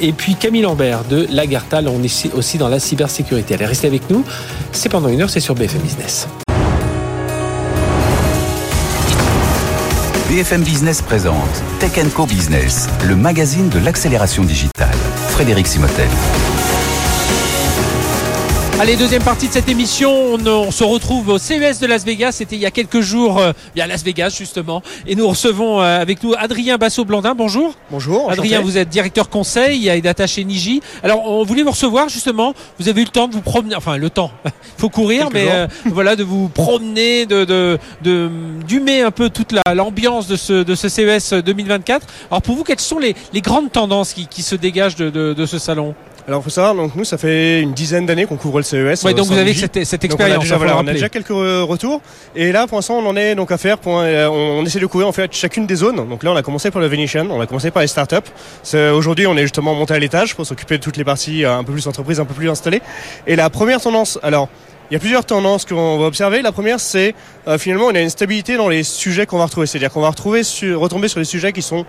[0.00, 1.88] et puis, Camille Lambert de Lagartal.
[1.88, 3.54] On est aussi dans la cybersécurité.
[3.54, 4.24] Allez, restez avec nous.
[4.72, 6.26] C'est pendant une heure, c'est sur BFM Business.
[10.28, 14.96] BFM Business présente Tech Co Business, le magazine de l'accélération digitale.
[15.30, 16.08] Frédéric Simotel.
[18.78, 20.34] Allez, deuxième partie de cette émission.
[20.34, 22.32] On, se retrouve au CES de Las Vegas.
[22.32, 24.82] C'était il y a quelques jours, euh, à Las Vegas justement.
[25.06, 27.34] Et nous recevons euh, avec nous Adrien Basso-Blandin.
[27.34, 27.74] Bonjour.
[27.90, 28.30] Bonjour.
[28.30, 30.82] Adrien, vous êtes directeur conseil à Edata chez Niji.
[31.02, 32.52] Alors, on voulait vous recevoir justement.
[32.78, 33.76] Vous avez eu le temps de vous promener.
[33.76, 34.30] Enfin, le temps.
[34.44, 38.30] Il faut courir, mais euh, voilà, de vous promener, de de
[38.68, 42.06] d'humer un peu toute l'ambiance de ce de ce CES 2024.
[42.30, 45.32] Alors, pour vous, quelles sont les, les grandes tendances qui, qui se dégagent de, de,
[45.32, 45.94] de ce salon?
[46.28, 49.04] Alors, faut savoir, donc nous, ça fait une dizaine d'années qu'on couvre le CES.
[49.04, 50.44] Oui, donc vous avez cette, cette expérience.
[50.50, 52.00] On, a déjà, quelques retours.
[52.34, 53.78] Et là, pour l'instant, on en est donc à faire.
[53.78, 56.08] Pour, euh, on, essaie de couvrir en fait chacune des zones.
[56.08, 58.16] Donc là, on a commencé par le Venetian, on a commencé par les startups.
[58.74, 61.62] Aujourd'hui, on est justement monté à l'étage pour s'occuper de toutes les parties euh, un
[61.62, 62.82] peu plus entreprises, un peu plus installées.
[63.28, 64.48] Et la première tendance, alors.
[64.88, 66.42] Il y a plusieurs tendances qu'on va observer.
[66.42, 67.16] La première, c'est
[67.48, 69.66] euh, finalement, on a une stabilité dans les sujets qu'on va retrouver.
[69.66, 71.84] C'est-à-dire qu'on va retrouver sur, retomber sur les sujets qui sont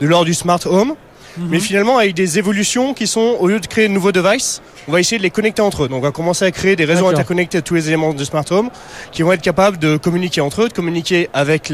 [0.00, 0.96] de l'ordre du smart home,
[1.38, 1.60] mais mhm.
[1.60, 5.00] finalement avec des évolutions qui sont, au lieu de créer de nouveaux devices, on va
[5.00, 5.88] essayer de les connecter entre eux.
[5.88, 8.44] Donc on va commencer à créer des réseaux interconnectés à tous les éléments de smart
[8.50, 8.70] home
[9.12, 11.72] qui vont être capables de communiquer entre eux, de communiquer avec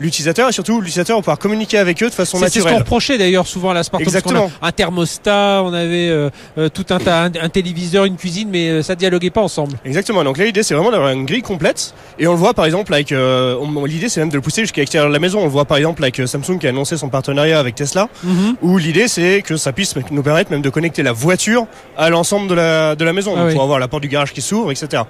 [0.00, 2.62] l'utilisateur et surtout l'utilisateur va pouvoir communiquer avec eux de façon naturelle.
[2.62, 4.06] C'est ce qu'on reprochait d'ailleurs souvent à la smart home.
[4.06, 4.50] Exactement.
[4.62, 8.82] un thermostat, on avait euh, euh, tout un, un, un, téléviseur, une cuisine, mais euh,
[8.82, 9.78] ça dialoguait pas ensemble.
[9.84, 10.24] Exactement.
[10.24, 12.92] Donc là l'idée c'est vraiment d'avoir une grille complète et on le voit par exemple
[12.92, 15.40] avec l'idée c'est même de le pousser jusqu'à l'extérieur de la maison.
[15.40, 18.56] On le voit par exemple avec Samsung qui a annoncé son partenariat avec Tesla mhm.
[18.62, 22.48] où l'idée c'est que ça puisse nous permettre même de connecter la voiture à l'ensemble
[22.48, 25.04] de la, de la maison ah pour avoir la porte du garage qui s'ouvre, etc.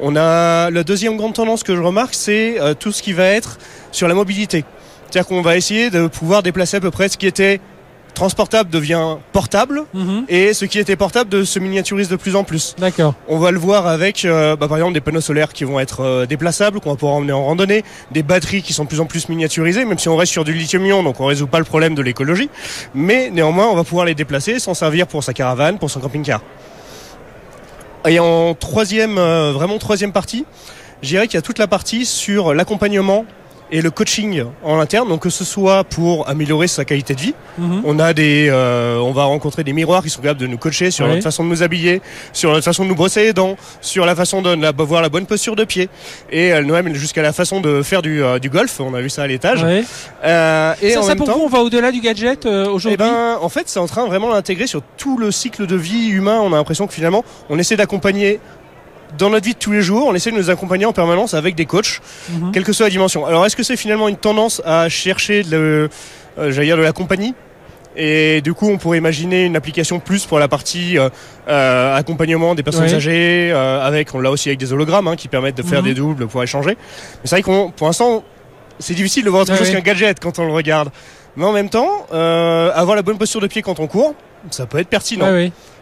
[0.00, 3.26] On a la deuxième grande tendance que je remarque, c'est euh, tout ce qui va
[3.26, 3.58] être
[3.92, 4.64] sur la mobilité.
[5.08, 7.60] C'est-à-dire qu'on va essayer de pouvoir déplacer à peu près ce qui était
[8.14, 10.24] transportable devient portable mhm.
[10.28, 12.74] et ce qui était portable de se miniaturise de plus en plus.
[12.78, 13.14] D'accord.
[13.28, 16.00] On va le voir avec euh, bah, par exemple des panneaux solaires qui vont être
[16.00, 19.06] euh, déplaçables, qu'on va pouvoir emmener en randonnée, des batteries qui sont de plus en
[19.06, 21.94] plus miniaturisées, même si on reste sur du lithium-ion, donc on résout pas le problème
[21.94, 22.50] de l'écologie,
[22.94, 26.42] mais néanmoins on va pouvoir les déplacer, s'en servir pour sa caravane, pour son camping-car.
[28.06, 30.44] Et en troisième, euh, vraiment troisième partie,
[31.02, 33.24] je dirais qu'il y a toute la partie sur l'accompagnement
[33.72, 37.34] et le coaching en interne, donc que ce soit pour améliorer sa qualité de vie.
[37.58, 37.82] Mhm.
[37.84, 40.90] On a des, euh, on va rencontrer des miroirs qui sont capables de nous coacher
[40.90, 44.06] sur notre façon de nous habiller, sur notre façon de nous brosser les dents, sur
[44.06, 45.88] la façon de voir la bonne posture de pied,
[46.30, 48.80] et nous amène jusqu'à la façon de faire du, euh, du golf.
[48.80, 49.64] On a vu ça à l'étage.
[50.24, 52.94] Euh, et ça, ça pour vous, on va au-delà du gadget euh, aujourd'hui.
[52.94, 56.08] Eh ben, en fait, c'est en train vraiment d'intégrer sur tout le cycle de vie
[56.08, 56.40] humain.
[56.42, 58.40] On a l'impression que finalement, on essaie d'accompagner
[59.18, 61.54] dans notre vie de tous les jours, on essaie de nous accompagner en permanence avec
[61.54, 62.52] des coachs, mhm.
[62.52, 63.26] quelle que soit la dimension.
[63.26, 65.88] Alors, est-ce que c'est finalement une tendance à chercher de,
[66.38, 67.34] euh, dire de la compagnie?
[67.94, 71.10] Et du coup, on pourrait imaginer une application plus pour la partie euh,
[71.48, 75.28] euh accompagnement des personnes âgées, euh, avec, on l'a aussi avec des hologrammes hein, qui
[75.28, 75.88] permettent de faire mhm.
[75.88, 76.70] des doubles pour échanger.
[76.70, 78.24] Mais c'est vrai qu'on, pour l'instant,
[78.78, 80.90] c'est difficile de voir autre chose qu'un gadget quand on le regarde.
[81.36, 84.14] Mais en même temps, avoir la bonne posture de pied quand on court,
[84.50, 85.26] ça peut être pertinent.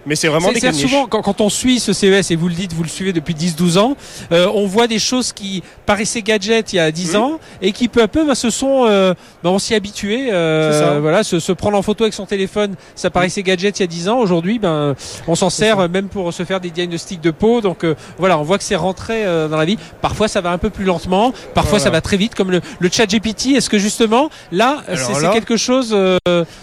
[0.06, 2.72] Mais c'est vraiment des souvent quand, quand, on suit ce CES et vous le dites,
[2.72, 3.96] vous le suivez depuis 10-12 ans,
[4.32, 7.88] euh, on voit des choses qui paraissaient gadgets il y a 10 ans et qui
[7.88, 10.28] peu à peu bah, se sont, euh, bah, on s'y habitué.
[10.32, 13.84] Euh, voilà, se, se, prendre en photo avec son téléphone, ça paraissait gadget il y
[13.84, 14.18] a 10 ans.
[14.18, 14.94] Aujourd'hui, ben
[15.26, 17.60] on s'en sert même pour se faire des diagnostics de peau.
[17.60, 19.78] Donc euh, voilà, on voit que c'est rentré euh, dans la vie.
[20.00, 22.88] Parfois ça va un peu plus lentement, parfois ça va très vite, comme le, le
[22.90, 23.56] chat GPT.
[23.56, 25.96] Est-ce que justement là, c'est quelque chose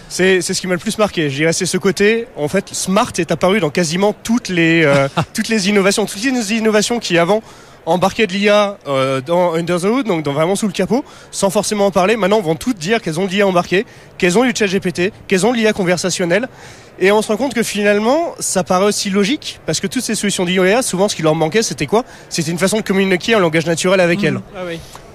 [0.09, 1.29] C'est ce qui m'a le plus marqué.
[1.29, 2.27] Je dirais c'est ce côté.
[2.35, 6.05] En fait, smart est apparu dans quasiment toutes les, euh, toutes les innovations.
[6.05, 7.41] Toutes les innovations qui avant
[7.85, 11.49] embarquaient de l'IA euh, dans Under the Hood, donc dans, vraiment sous le capot, sans
[11.49, 12.17] forcément en parler.
[12.17, 13.85] Maintenant, vont toutes dire qu'elles ont de l'IA embarqué,
[14.17, 16.49] qu'elles ont du chat GPT, qu'elles ont de l'IA conversationnelle.
[16.99, 20.15] Et on se rend compte que finalement, ça paraît aussi logique, parce que toutes ces
[20.15, 22.03] solutions d'IA, souvent ce qui leur manquait, c'était quoi?
[22.27, 24.25] C'était une façon de communiquer en langage naturel avec mmh.
[24.25, 24.39] elles.
[24.55, 24.61] Ah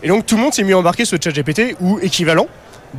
[0.03, 2.46] Et donc tout le monde s'est mis à embarquer ce chat GPT, ou équivalent,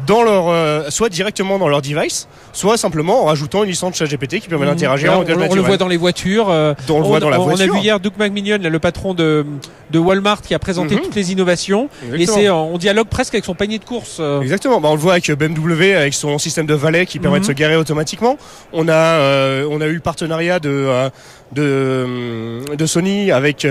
[0.07, 4.39] dans leur, euh, soit directement dans leur device, soit simplement en rajoutant une licence ChatGPT
[4.39, 4.69] qui permet mmh.
[4.69, 5.13] d'interagir.
[5.13, 6.49] On, on, le voit dans les voitures.
[6.49, 7.71] Euh, on, le voit dans la on voiture.
[7.71, 9.45] a vu hier Doug McMillan, le patron de,
[9.91, 11.01] de Walmart, qui a présenté mmh.
[11.01, 11.89] toutes les innovations.
[12.13, 14.17] Et c'est, on dialogue presque avec son panier de courses.
[14.19, 14.41] Euh.
[14.41, 14.81] Exactement.
[14.81, 17.47] Bah, on le voit avec BMW, avec son système de valet qui permet de mmh.
[17.47, 18.37] se garer automatiquement.
[18.71, 21.09] On a, on a eu le partenariat de
[21.51, 23.67] de, de Sony avec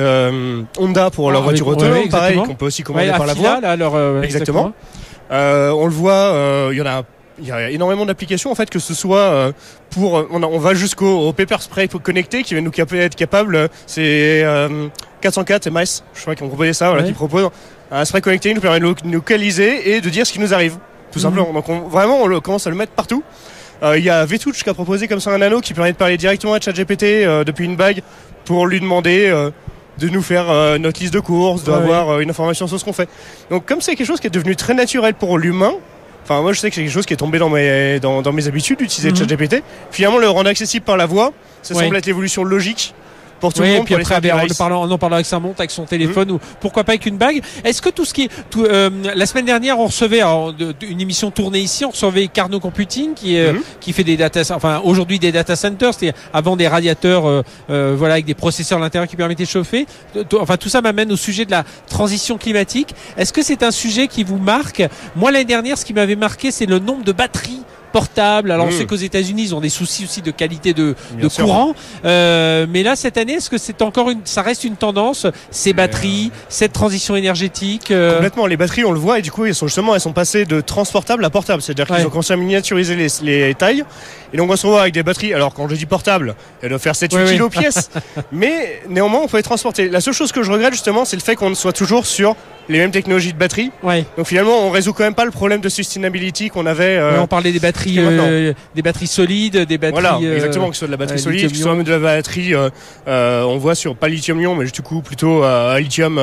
[0.78, 3.61] Honda pour leur ah, voiture autonome, pareil, qu'on peut aussi commander par la voie.
[3.61, 4.22] Là, exactement.
[4.22, 4.72] exactement.
[5.33, 7.03] Euh, on le voit, euh, il y en a
[7.38, 9.53] il y a énormément d'applications en fait que ce soit euh,
[9.88, 14.45] pour on, on va jusqu'au paper spray connecté qui va nous être capable c'est
[15.23, 17.49] 404 MS je crois qu'ils ont proposé ça voilà, qui propose
[17.90, 20.77] un spray connecté qui nous permet de localiser et de dire ce qui nous arrive
[21.11, 21.23] tout mhm.
[21.23, 21.53] simplement.
[21.55, 23.25] Donc vraiment on le, commence à le mettre partout.
[23.83, 26.16] Il y a Vetouch qui a proposé comme ça un anneau qui permet de parler
[26.16, 28.03] directement à ChatGPT depuis une bague
[28.45, 29.51] pour lui demander
[29.98, 32.92] de nous faire euh, notre liste de courses, d'avoir euh, une information sur ce qu'on
[32.92, 33.09] fait.
[33.50, 35.74] Donc comme c'est quelque chose qui est devenu très naturel pour l'humain,
[36.24, 38.46] Enfin, moi, je sais que c'est quelque chose qui est tombé dans mes, dans, mes
[38.46, 39.28] habitudes d'utiliser le mhm.
[39.28, 39.64] ChatGPT.
[39.90, 42.94] Finalement, le rendre accessible par la voix, ça semble être l'évolution logique
[43.42, 43.85] pour tout le monde.
[43.85, 46.35] puis après, en, parlant, en parlant avec sa montre, avec son téléphone mmh.
[46.35, 47.42] ou pourquoi pas avec une bague.
[47.64, 51.00] Est-ce que tout ce qui est tout, euh, la semaine dernière, on recevait alors, une
[51.00, 53.61] émission tournée ici, on recevait Carnot Computing qui mmh.
[53.81, 57.96] qui fait des data, enfin aujourd'hui des data centers, c'était avant des radiateurs, euh, euh,
[57.98, 59.87] voilà avec des processeurs à l'intérieur qui permettaient de chauffer.
[60.38, 62.94] Enfin tout ça m'amène au sujet de la transition climatique.
[63.16, 64.85] Est-ce que c'est un sujet qui vous marque?
[65.16, 68.50] Moi l'année dernière, ce qui m'avait marqué, c'est le nombre de batteries portable.
[68.50, 68.72] Alors on mmh.
[68.72, 71.74] sait qu'aux États-Unis ils ont des soucis aussi de qualité de, de courant,
[72.05, 75.72] euh, mais là cette année est-ce que c'est encore une, ça reste une tendance ces
[75.72, 78.14] batteries, euh, cette transition énergétique euh...
[78.14, 78.46] Complètement.
[78.46, 80.61] Les batteries on le voit et du coup elles sont justement elles sont passées de
[80.61, 83.85] transportables à portables, c'est-à-dire qu'ils ont commencé à miniaturiser les, les, tailles
[84.33, 85.35] et donc on se retrouve avec des batteries.
[85.35, 87.90] Alors quand je dis portable, elles doivent faire 7-8 kilos pièce,
[88.33, 89.88] mais néanmoins on peut les transporter.
[89.88, 92.35] La seule chose que je regrette justement c'est le fait qu'on soit toujours sur
[92.68, 93.70] les mêmes technologies de batterie.
[93.83, 94.05] Ouais.
[94.16, 97.00] Donc finalement, on résout quand même pas le problème de sustainability qu'on avait.
[97.18, 100.01] On parlait des batteries, euh, des batteries solides, des batteries.
[100.01, 101.99] Voilà, euh, exactement, que ce soit de la batterie solide, que ce soit de la
[101.99, 102.55] batterie.
[103.07, 106.18] on voit sur pas lithium-ion, mais du coup plutôt à lithium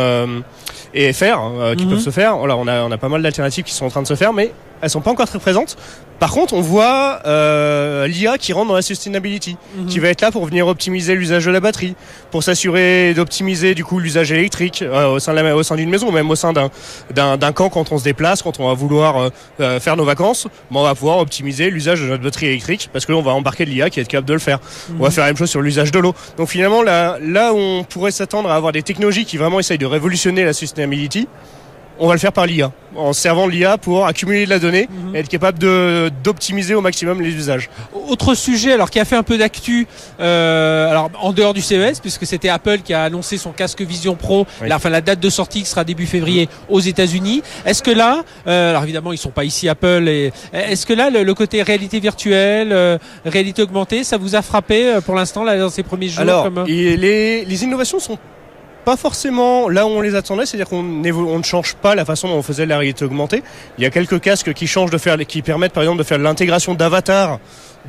[0.93, 1.39] et fer
[1.77, 1.91] qui mhm.
[1.91, 2.37] peuvent se faire.
[2.37, 4.33] Voilà, on a on a pas mal d'alternatives qui sont en train de se faire,
[4.33, 5.77] mais elles sont pas encore très présentes.
[6.19, 9.85] Par contre, on voit euh, l'IA qui rentre dans la sustainability, mhm.
[9.87, 11.95] qui va être là pour venir optimiser l'usage de la batterie,
[12.29, 15.89] pour s'assurer d'optimiser du coup l'usage électrique euh, au sein de la, au sein d'une
[15.89, 16.69] maison, même au sein d'un
[17.13, 19.29] d'un camp quand on se déplace, quand on va vouloir euh,
[19.61, 23.13] euh, faire nos vacances, on va pouvoir optimiser l'usage de notre batterie électrique parce que
[23.13, 24.59] on va embarquer de l'IA qui est capable de le faire.
[24.89, 25.11] On va mhm.
[25.11, 26.13] faire la même chose sur l'usage de l'eau.
[26.37, 29.77] Donc finalement, là, là où on pourrait s'attendre à avoir des technologies qui vraiment essayent
[29.77, 30.78] de révolutionner la sustainability,
[31.99, 35.15] on va le faire par l'IA, en servant l'IA pour accumuler de la donnée mhm.
[35.15, 35.59] et être capable
[36.23, 37.69] d'optimiser au maximum les usages.
[38.07, 39.85] Autre sujet, alors qui a fait un peu d'actu,
[40.19, 44.15] euh, alors en dehors du CES, puisque c'était Apple qui a annoncé son casque Vision
[44.15, 47.43] Pro, la, enfin la date de sortie qui sera début février aux États-Unis.
[47.65, 51.09] Est-ce que là, euh, alors évidemment ils sont pas ici Apple, et est-ce que là
[51.09, 55.69] le, côté réalité virtuelle, euh, réalité augmentée, ça vous a frappé pour l'instant là dans
[55.69, 58.17] ces premiers jours Alors les, les innovations sont
[58.89, 62.37] pas forcément là où on les attendait, c'est-à-dire qu'on ne change pas la façon dont
[62.37, 63.43] on faisait la réalité augmentée.
[63.77, 67.37] Il y a quelques casques qui permettent par exemple de faire l'intégration d'avatars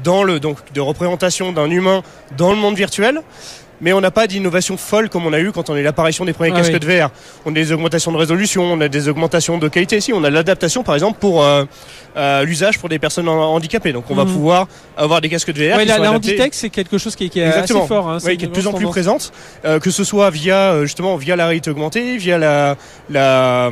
[0.04, 2.02] dans le donc de représentation d'un humain
[2.36, 3.22] dans le monde virtuel
[3.80, 6.24] mais on n'a pas d'innovation folle comme on a eu quand on a eu l'apparition
[6.24, 7.10] des premiers ah casques de VR.
[7.46, 10.30] On a des augmentations de résolution, on a des augmentations de qualité ici, on a
[10.30, 11.64] l'adaptation par exemple pour euh,
[12.16, 13.92] euh, l'usage pour des personnes handicapées.
[13.92, 14.32] Donc on va mhm.
[14.32, 15.76] pouvoir avoir des casques de VR.
[15.76, 18.36] Ouais, qui la, la Handitech c'est quelque chose qui, est assez fort, hein, qui est
[18.36, 19.32] de plus en plus présente,
[19.64, 22.76] euh, que ce soit via justement via la réalité augmentée, via la
[23.08, 23.70] la,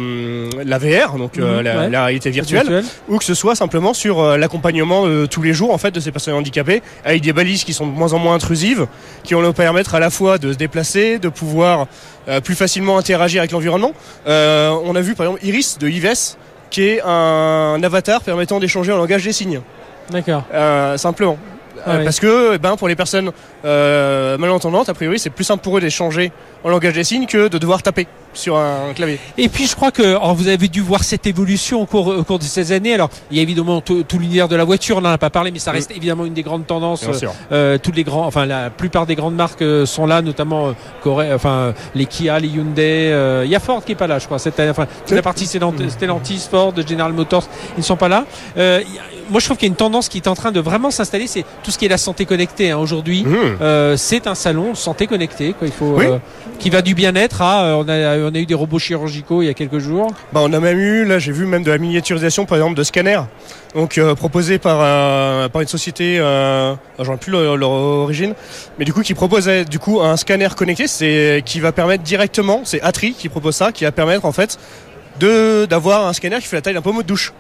[0.65, 5.43] la VR, donc mhm, la, réalité virtuelle, ou que ce soit simplement sur l'accompagnement tous
[5.43, 8.13] les jours en fait de ces personnes handicapées avec des balises qui sont de moins
[8.13, 8.87] en moins intrusives,
[9.25, 11.87] qui vont leur permettre à la fois de se déplacer, de pouvoir
[12.29, 13.93] euh, plus facilement interagir avec l'environnement.
[14.27, 16.37] Euh, on a vu par exemple Iris de Ives,
[16.71, 19.61] qui est un, avatar permettant d'échanger en langage des signes.
[20.11, 20.45] D'accord.
[20.53, 21.39] Euh, simplement.
[21.87, 23.31] Ah parce que eh ben, pour les personnes
[23.63, 26.33] malentendantes, a priori, c'est plus simple pour eux d'échanger
[26.65, 29.19] en langage des signes que de devoir taper sur un clavier.
[29.37, 32.39] Et puis je crois que vous avez dû voir cette évolution au cours, au cours
[32.39, 32.95] de ces années.
[32.95, 35.51] Alors il y a évidemment tout, l'univers de la voiture, on n'en a pas parlé,
[35.51, 37.05] mais ça reste évidemment une des grandes tendances.
[37.53, 40.69] Euh, toutes les grands, enfin la plupart des grandes marques euh, sont là, notamment
[41.07, 43.11] euh, enfin les Kia, les Hyundai.
[43.11, 44.39] Euh, il y a Ford qui est pas là, je crois.
[44.39, 48.25] Cette, enfin toute la partie Stellantis, Ford, General Motors, ils ne sont pas là.
[48.57, 48.83] Euh,
[49.31, 51.27] moi je trouve qu'il y a une tendance qui est en train de vraiment s'installer,
[51.27, 52.71] c'est tout ce qui est la santé connectée.
[52.71, 52.79] Hein.
[52.79, 53.97] Aujourd'hui, mmh.
[53.97, 55.55] c'est un salon santé connectée.
[55.59, 55.69] Quoi.
[55.69, 55.99] Il faut
[56.59, 59.49] qui va du bien-être à on a on a eu des robots chirurgicaux il y
[59.49, 60.13] a quelques jours.
[60.33, 62.83] Bah, on a même eu, là j'ai vu même de la miniaturisation par exemple de
[62.83, 63.23] scanners,
[63.75, 68.35] donc euh, proposé par, euh, par une société, euh, j'en ai plus leur, origine,
[68.79, 72.63] mais du coup qui proposait du coup un scanner connecté, c'est qui va permettre directement,
[72.65, 74.59] c'est Atri qui propose ça, qui va permettre en fait
[75.21, 77.33] de d'avoir un scanner qui fait la taille d'un pommeau de douche.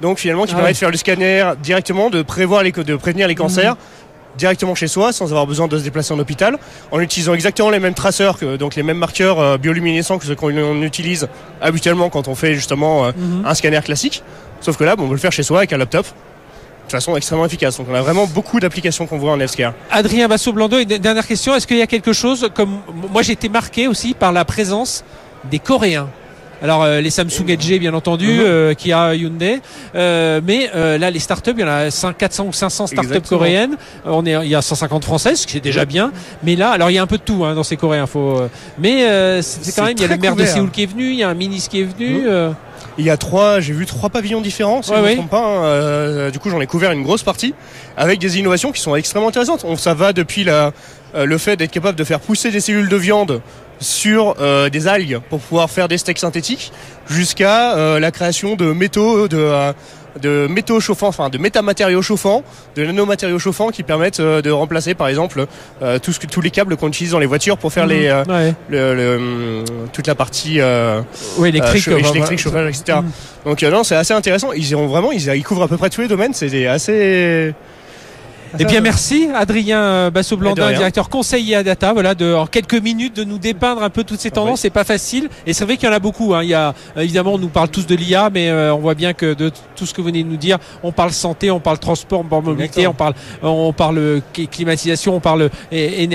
[0.00, 3.28] Donc finalement qui ah permet de faire le scanner directement, de prévoir les de prévenir
[3.28, 3.74] les cancers.
[3.74, 3.78] Mmh
[4.36, 6.58] directement chez soi sans avoir besoin de se déplacer en hôpital
[6.90, 10.32] en utilisant exactement les mêmes traceurs que donc les mêmes marqueurs euh, bioluminescents que ce
[10.32, 11.28] qu'on utilise
[11.60, 13.44] habituellement quand on fait justement euh, mhm.
[13.44, 14.22] un scanner classique
[14.60, 16.06] sauf que là on peut le faire chez soi avec un laptop
[16.86, 17.76] de façon extrêmement efficace.
[17.76, 19.74] Donc on a vraiment beaucoup d'applications qu'on voit en healthcare.
[19.92, 21.54] Adrien Basso-Blando, une dernière question.
[21.54, 22.80] Est-ce qu'il y a quelque chose comme
[23.12, 25.04] moi j'ai été marqué aussi par la présence
[25.48, 26.08] des Coréens?
[26.62, 28.40] Alors euh, les Samsung LG bien entendu, mhm.
[28.40, 29.60] euh, qui a Hyundai,
[29.94, 33.76] euh, mais là les startups, il y en a 400 ou 500 startups coréennes.
[34.04, 36.12] On est, il y a 150 françaises, ce qui est déjà bien.
[36.42, 38.06] Mais là, alors il y a un peu de tout hein, dans ces Coréens.
[38.06, 38.42] Faut,
[38.78, 41.16] mais c'est quand même il y a le maire de Séoul qui est venu, il
[41.16, 42.28] y a un ministre qui est venu.
[42.28, 42.54] Mhm.
[42.98, 45.44] Il y a trois, j'ai vu trois pavillons différents, si je ne me trompe pas.
[45.44, 46.30] Hein.
[46.30, 47.54] du coup, j'en ai couvert une grosse partie
[47.96, 49.64] avec des innovations qui sont extrêmement intéressantes.
[49.64, 50.72] On, ça va depuis la,
[51.14, 53.40] le fait d'être capable de faire pousser des cellules de viande
[53.80, 56.72] sur euh, des algues pour pouvoir faire des steaks synthétiques
[57.08, 59.72] jusqu'à euh, la création de métaux de,
[60.20, 62.44] de métaux chauffants, enfin de métamatériaux chauffants,
[62.76, 65.46] de nanomatériaux chauffants qui permettent de remplacer par exemple
[66.02, 67.92] tout ce que, tous les câbles qu'on utilise dans les voitures pour faire mhm.
[67.92, 72.98] les, le, toute la partie électrique, électrique chauffage, etc.
[72.98, 73.10] Mhm.
[73.46, 74.52] Donc non, c'est assez intéressant.
[74.52, 76.34] Ils ont vraiment, ils, ils couvrent à peu près tous les domaines.
[76.34, 77.54] C'est assez
[78.58, 81.92] eh bien, merci Adrien Basso-Blandin, directeur conseiller à Data.
[81.92, 84.60] Voilà, de, en quelques minutes, de nous dépeindre un peu toutes ces tendances.
[84.60, 85.28] C'est pas facile.
[85.46, 86.34] Et c'est vrai qu'il y en a beaucoup.
[86.34, 86.42] Hein.
[86.42, 89.12] Il y a, évidemment, on nous parle tous de l'IA, mais euh, on voit bien
[89.12, 91.78] que de tout ce que vous venez de nous dire, on parle santé, on parle
[91.78, 95.50] transport, on parle mobilité, on parle, on parle climatisation, on parle,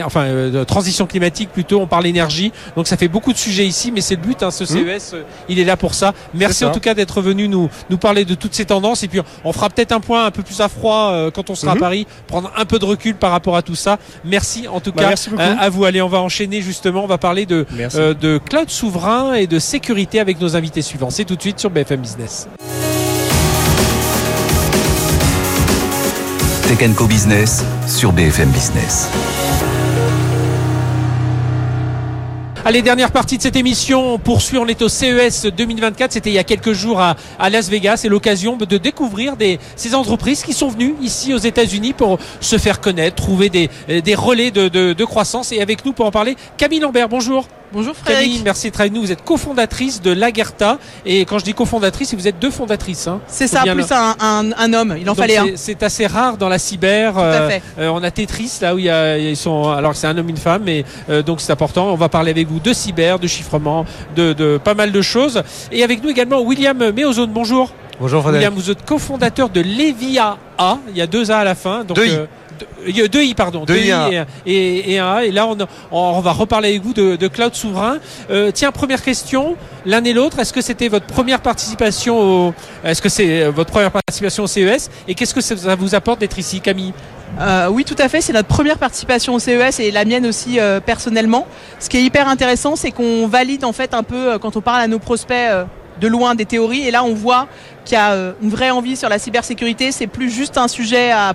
[0.03, 2.51] enfin, euh, transition climatique plutôt, on parle énergie.
[2.75, 4.43] Donc ça fait beaucoup de sujets ici, mais c'est le but.
[4.43, 4.67] Hein, ce mmh.
[4.67, 6.13] CES, euh, il est là pour ça.
[6.33, 9.03] Merci en tout cas d'être venu nous, nous parler de toutes ces tendances.
[9.03, 11.73] Et puis, on fera peut-être un point un peu plus à froid quand on sera
[11.73, 11.79] à mmh.
[11.79, 13.99] Paris prendre un peu de recul par rapport à tout ça.
[14.23, 15.85] Merci en tout bah, cas euh, à, vous.
[15.85, 17.03] Allez, on va enchaîner justement.
[17.03, 17.65] On va parler de,
[17.95, 21.09] euh, de cloud souverain et de sécurité avec nos invités suivants.
[21.09, 22.47] C'est tout de suite sur BFM Business.
[26.67, 29.07] Tech Co Business sur BFM Business.
[32.67, 34.15] Allez, dernière partie de cette émission.
[34.15, 34.57] On poursuit.
[34.57, 36.13] On est au CES 2024.
[36.13, 37.15] C'était il y a quelques jours à,
[37.51, 37.97] Las Vegas.
[37.97, 42.57] C'est l'occasion de découvrir des, ces entreprises qui sont venues ici aux États-Unis pour se
[42.57, 45.51] faire connaître, trouver des, des relais de, de, de croissance.
[45.51, 47.07] Et avec nous pour en parler, Camille Lambert.
[47.07, 47.45] Bonjour.
[47.75, 48.27] Bonjour Frédéric.
[48.27, 49.01] Camille, merci d'être avec nous.
[49.01, 50.77] Vous êtes cofondatrice de Lagerta.
[51.05, 53.07] Et quand je dis cofondatrice, vous êtes deux fondatrices.
[53.07, 53.19] Hein.
[53.27, 54.95] C'est ça, plus un, un, homme.
[54.99, 55.47] Il en fallait un.
[55.55, 57.17] C'est assez rare dans la cyber.
[57.17, 57.49] Euh,
[57.79, 59.69] euh, on a Tetris, là où il y a, ils sont.
[59.69, 61.91] Alors c'est un homme, une femme, mais euh, donc c'est important.
[61.91, 63.85] On va parler avec vous de cyber, de chiffrement,
[64.15, 65.43] de, de, pas mal de choses.
[65.71, 67.31] Et avec nous également William Meozone.
[67.31, 67.71] Bonjour.
[67.99, 68.47] Bonjour Frédéric.
[68.47, 70.77] William, vous êtes cofondateur de Levia A.
[70.89, 71.83] Il y a deux A à la fin.
[71.83, 72.27] Donc, deux
[73.09, 73.91] deux i pardon, deux, i,
[74.45, 75.57] et, un et, là on,
[75.91, 77.97] on, va reparler avec vous de, cloud souverain.
[78.29, 82.53] Euh, tiens, première question, l'un et l'autre, est-ce que c'était votre première participation au,
[82.83, 86.19] est-ce que c'est euh, votre première participation au CES et qu'est-ce que ça vous apporte
[86.19, 86.93] d'être ici, Camille?
[87.39, 88.21] Euh, oui, tout à fait.
[88.21, 91.47] C'est notre première participation au CES et la mienne aussi personnellement.
[91.79, 94.81] Ce qui est hyper intéressant, c'est qu'on valide en fait un peu quand on parle
[94.81, 95.49] à nos prospects
[95.99, 96.87] de loin des théories.
[96.87, 97.47] Et là, on voit
[97.83, 99.91] qu'il y a une vraie envie sur la cybersécurité.
[99.91, 101.33] C'est plus juste un sujet à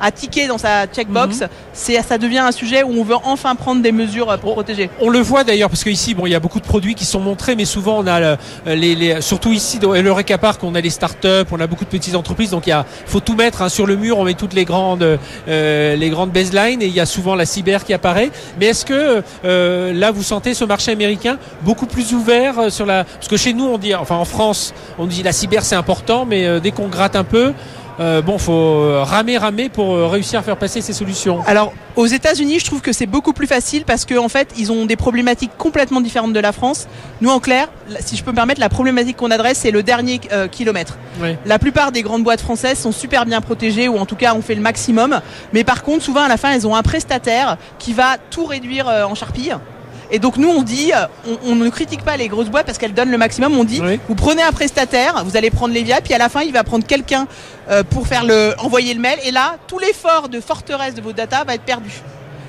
[0.00, 1.48] à ticker dans sa checkbox, mhm.
[1.72, 4.90] c'est ça devient un sujet où on veut enfin prendre des mesures euh, pour protéger.
[5.00, 7.20] On le voit d'ailleurs parce qu'ici, bon, il y a beaucoup de produits qui sont
[7.20, 8.36] montrés, mais souvent on a le,
[8.66, 11.90] les, les, surtout ici dans le récapar qu'on a les startups, on a beaucoup de
[11.90, 14.18] petites entreprises, donc il y a, faut tout mettre hein, sur le mur.
[14.18, 15.18] On met toutes les grandes,
[15.48, 18.30] euh, les grandes baselines et il y a souvent la cyber qui apparaît.
[18.58, 23.04] Mais est-ce que euh, là vous sentez ce marché américain beaucoup plus ouvert sur la,
[23.04, 26.24] parce que chez nous on dit, enfin en France, on dit la cyber c'est important,
[26.24, 27.52] mais dès qu'on gratte un peu
[28.00, 31.40] euh, bon, faut euh, ramer, ramer pour euh, réussir à faire passer ces solutions.
[31.46, 34.72] Alors, aux États-Unis, je trouve que c'est beaucoup plus facile parce qu'en en fait, ils
[34.72, 36.88] ont des problématiques complètement différentes de la France.
[37.20, 37.68] Nous, en clair,
[38.00, 40.20] si je peux me permettre, la problématique qu'on adresse, c'est le dernier
[40.50, 40.96] kilomètre.
[41.44, 44.42] La plupart des grandes boîtes françaises sont super bien protégées ou en tout cas, on
[44.42, 45.20] fait le maximum.
[45.52, 48.86] Mais par contre, souvent, à la fin, elles ont un prestataire qui va tout réduire
[48.86, 49.54] en charpille.
[50.12, 50.92] Et donc nous on dit,
[51.44, 53.56] on, ne critique pas les grosses boîtes parce qu'elles donnent le maximum.
[53.58, 56.42] On dit, vous prenez un prestataire, vous allez prendre les via, puis à la fin
[56.42, 57.26] il va prendre quelqu'un
[57.70, 59.18] euh, pour faire le, envoyer le mail.
[59.24, 61.90] Et là, tout l'effort de forteresse de vos data va être perdu.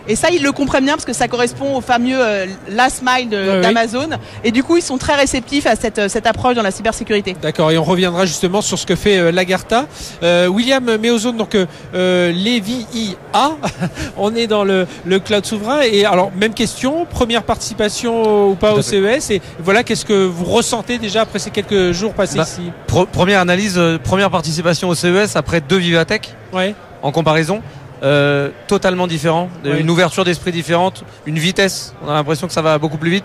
[0.08, 3.30] Et ça, ils le comprennent bien parce que ça correspond au fameux euh, last mile
[3.30, 4.10] d'Amazon.
[4.43, 7.36] Et du coup, ils sont très réceptifs à cette, cette approche dans la cybersécurité.
[7.41, 7.72] D'accord.
[7.72, 9.86] Et on reviendra justement sur ce que fait euh, Lagarta.
[10.22, 13.51] Euh, William Meozone, donc euh, Levi IA,
[14.18, 15.82] on est dans le, le, cloud souverain.
[15.82, 19.32] Et alors, même question, première participation ou pas au CES.
[19.32, 22.72] Et voilà, qu'est-ce que vous ressentez déjà après ces quelques jours passés bah, ici?
[23.12, 26.30] Première analyse, première participation au CES après deux Vivatech.
[26.51, 26.76] Ouais.
[27.01, 27.62] En comparaison.
[28.04, 31.95] Euh, totalement différent, une ouverture d'esprit différente, une vitesse.
[32.06, 33.24] On a l'impression que ça va beaucoup plus vite.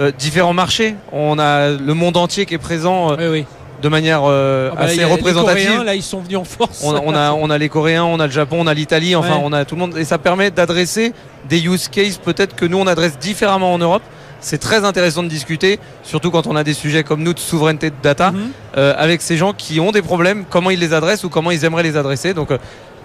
[0.00, 0.94] Euh, différents marchés.
[1.12, 3.16] On a le monde entier qui est présent.
[3.18, 3.42] Euh,
[3.82, 5.56] de manière ah bah, assez représentative.
[5.56, 6.82] Les Coréens, là, ils sont venus en force.
[6.84, 9.54] On a, on a, les Coréens, on a le Japon, on a l'Italie, enfin, on
[9.54, 9.96] a tout le monde.
[9.96, 11.14] Et ça permet d'adresser
[11.48, 14.02] des use cases peut-être que nous, on adresse différemment en Europe.
[14.42, 17.88] C'est très intéressant de discuter, surtout quand on a des sujets comme nous de souveraineté
[17.88, 18.50] de data, mhm.
[18.76, 21.82] avec ces gens qui ont des problèmes, comment ils les adressent ou comment ils aimeraient
[21.82, 22.34] les adresser.
[22.34, 22.50] Donc,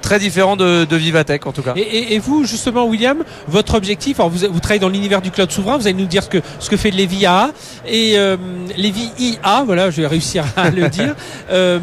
[0.06, 1.74] très différent de, Vivatech en tout cas.
[1.76, 5.78] Et, vous justement William, votre objectif, alors vous, vous travaillez dans l'univers du cloud souverain,
[5.78, 7.50] vous allez nous dire ce que, ce que fait Levi IA
[7.88, 8.38] et euh,
[8.78, 11.16] Levi IA, voilà, je vais réussir à le dire.
[11.52, 11.80] Euh,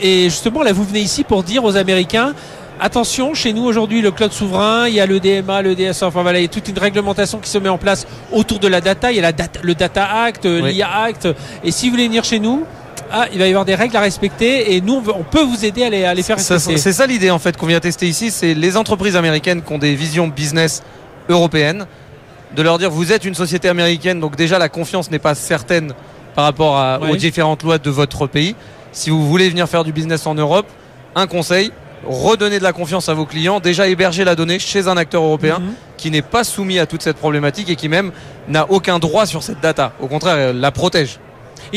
[0.00, 2.32] et justement là vous venez ici pour dire aux Américains
[2.80, 6.22] Attention, chez nous aujourd'hui, le cloud souverain, il y a le DMA, le DSA, enfin
[6.22, 8.80] voilà, il y a toute une réglementation qui se met en place autour de la
[8.80, 9.12] data.
[9.12, 11.28] Il y a la data, le Data Act, l'IA Act.
[11.62, 12.64] Et si vous voulez venir chez nous,
[13.10, 15.84] ah, il va y avoir des règles à respecter et nous, on, peut vous aider
[15.84, 16.76] à les, à les faire respecter.
[16.76, 19.78] C'est ça l'idée en fait qu'on vient tester ici, c'est les entreprises américaines qui ont
[19.78, 20.82] des visions business
[21.28, 21.86] européennes,
[22.54, 25.92] de leur dire vous êtes une société américaine, donc déjà la confiance n'est pas certaine
[26.34, 28.56] par rapport aux différentes lois de votre pays.
[28.92, 30.66] si vous voulez venir faire du business en Europe,
[31.14, 31.70] un conseil,
[32.06, 35.58] redonner de la confiance à vos clients, déjà héberger la donnée chez un acteur européen
[35.58, 35.74] mhm.
[35.96, 38.12] qui n'est pas soumis à toute cette problématique et qui même
[38.48, 39.92] n'a aucun droit sur cette data.
[40.00, 41.18] Au contraire, la protège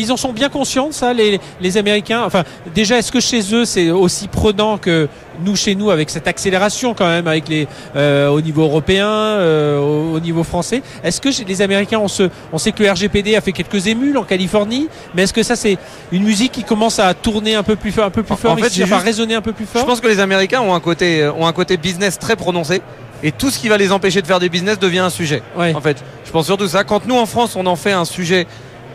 [0.02, 2.24] ils en sont bien conscients, ça, les, les Américains.
[2.26, 2.44] Enfin,
[2.74, 5.08] déjà, est-ce que chez eux, c'est aussi prenant que
[5.44, 9.80] nous, chez nous, avec cette accélération quand même, avec les, euh, au niveau européen, euh,
[9.80, 10.82] au, niveau français?
[11.04, 14.18] Est-ce que les Américains, on, se, on sait que le RGPD a fait quelques émules
[14.18, 15.78] en Californie, mais est-ce que ça, c'est
[16.12, 18.58] une musique qui commence à tourner un peu plus fort, un peu plus fort, en
[18.58, 19.82] fait, à résonner un peu plus fort?
[19.82, 22.82] Je pense que les Américains ont un côté, ont un côté business très prononcé
[23.24, 25.42] et tout ce qui va les empêcher de faire des business devient un sujet.
[25.58, 26.84] En fait, je pense surtout ça.
[26.84, 28.48] Quand nous en France, on en fait un sujet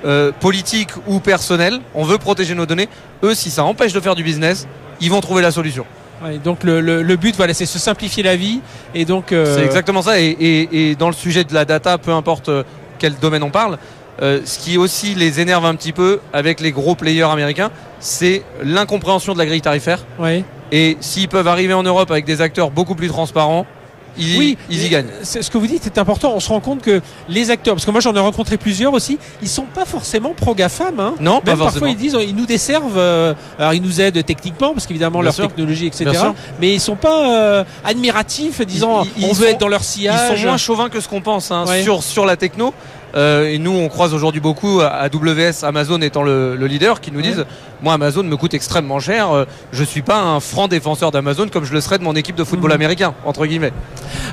[0.05, 2.88] euh, politique ou personnel, on veut protéger nos données.
[3.22, 4.66] Eux, si ça empêche de faire du business,
[5.00, 5.84] ils vont trouver la solution.
[6.44, 8.61] donc le, but, voilà, c'est se simplifier la vie.
[8.94, 10.20] Et donc euh, c'est exactement ça.
[10.20, 12.64] Et, dans le sujet de la data, peu importe euh,
[12.98, 13.78] quel domaine on parle,
[14.20, 19.32] ce qui aussi les énerve un petit peu avec les gros players américains, c'est l'incompréhension
[19.32, 20.05] de la grille tarifaire.
[20.70, 23.66] Et s'ils peuvent arriver en Europe avec des acteurs beaucoup plus transparents,
[24.18, 25.08] oui, ils y gagnent.
[25.22, 26.32] Ce que vous dites est important.
[26.34, 29.18] On se rend compte que les acteurs, parce que moi j'en ai rencontré plusieurs aussi,
[29.42, 31.00] ils sont pas forcément pro GAFAM.
[31.00, 31.14] Hein.
[31.20, 32.98] Non, Même pas parfois ils disent, ils nous desservent.
[32.98, 36.10] Euh, alors ils nous aident techniquement parce qu'évidemment leur technologie, etc.
[36.60, 40.30] Mais ils sont pas euh, admiratifs, disant on veut être dans leur sillage.
[40.32, 42.74] Ils sont moins chauvins que ce qu'on pense hein, sur sur la techno.
[43.14, 47.44] Euh, et nous, on croise aujourd'hui beaucoup AWS, Amazon étant le, leader, qui nous disent
[47.82, 49.30] Moi, Amazon me coûte extrêmement cher.
[49.30, 52.36] Euh, je suis pas un franc défenseur d'Amazon comme je le serais de mon équipe
[52.36, 52.76] de football mhm.
[52.76, 53.72] américain, entre guillemets.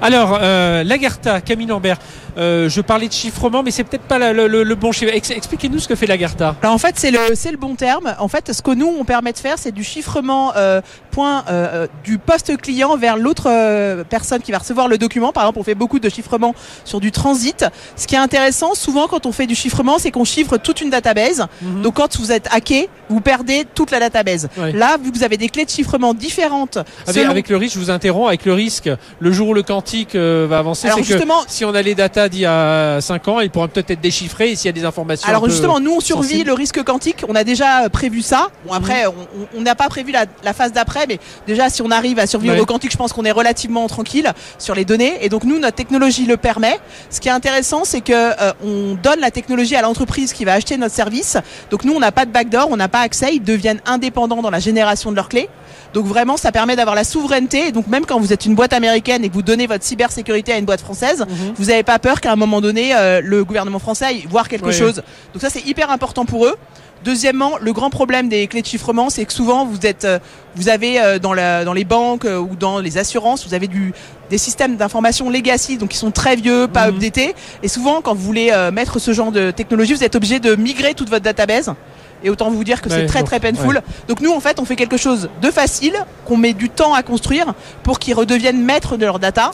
[0.01, 1.97] Alors, euh, Lagarta, Camille Lambert,
[2.37, 5.13] euh, je parlais de chiffrement, mais c'est peut-être pas le, bon chiffre.
[5.13, 6.55] Expliquez-nous ce que fait Lagarta.
[6.61, 8.15] Alors, en fait, c'est le, c'est le bon terme.
[8.19, 10.81] En fait, ce que nous, on permet de faire, c'est du chiffrement euh,
[11.19, 13.49] point euh, du poste client vers l'autre
[14.03, 15.33] personne qui va recevoir le document.
[15.33, 16.55] Par exemple, on fait beaucoup de chiffrement
[16.85, 17.65] sur du transit.
[17.97, 20.89] Ce qui est intéressant, souvent, quand on fait du chiffrement, c'est qu'on chiffre toute une
[20.89, 21.45] database.
[21.61, 21.81] Mhm.
[21.81, 24.47] Donc, quand vous êtes hacké, vous perdez toute la database.
[24.73, 26.77] Là, vous avez des clés de chiffrement différentes.
[27.07, 28.89] Avec, le risque, je vous interromps, avec le risque,
[29.19, 32.41] le jour où le quantique va avancer, c'est que si on a les datas d'il
[32.41, 35.27] y a 5 ans, il pourra peut-être être déchiffré s'il y a des informations.
[35.27, 38.49] Alors justement, nous on survit le risque quantique, on a déjà euh, prévu ça.
[38.65, 39.13] Bon après, mhm.
[39.57, 42.65] on n'a pas prévu la, phase d'après, mais déjà si on arrive à survivre au
[42.65, 45.17] quantique, je pense qu'on est relativement tranquille sur les données.
[45.21, 46.79] Et donc nous, notre technologie le permet.
[47.09, 50.53] Ce qui est intéressant, c'est que euh, on donne la technologie à l'entreprise qui va
[50.53, 51.37] acheter notre service.
[51.71, 54.51] Donc nous, on n'a pas de backdoor, on n'a pas accès, ils deviennent indépendants dans
[54.51, 55.49] la génération de leurs clés.
[55.93, 57.67] Donc vraiment, ça permet d'avoir la souveraineté.
[57.67, 60.53] Et donc même quand vous êtes une boîte américaine et que vous donnez votre cybersécurité
[60.53, 61.53] à une boîte française, mhm.
[61.55, 64.71] vous n'avez pas peur qu'à un moment donné, euh, le gouvernement français aille voir quelque
[64.71, 65.01] chose.
[65.33, 66.55] Donc ça, c'est hyper important pour eux.
[67.03, 70.19] Deuxièmement, le grand problème des clés de chiffrement, c'est que souvent vous êtes, euh,
[70.55, 73.93] vous avez euh, dans, la, dans les banques ou dans les assurances, vous avez du,
[74.29, 76.95] des systèmes d'information legacy, donc qui sont très vieux, pas mhm.
[76.95, 77.35] updatés.
[77.63, 80.93] Et souvent, quand vous voulez mettre ce genre de technologie, vous êtes obligé de migrer
[80.93, 81.73] toute votre database.
[82.23, 83.81] Et autant vous dire que c'est très très painful.
[84.07, 85.93] Donc nous en fait on fait quelque chose de facile,
[86.25, 89.51] qu'on met du temps à construire pour qu'ils redeviennent maîtres de leur data.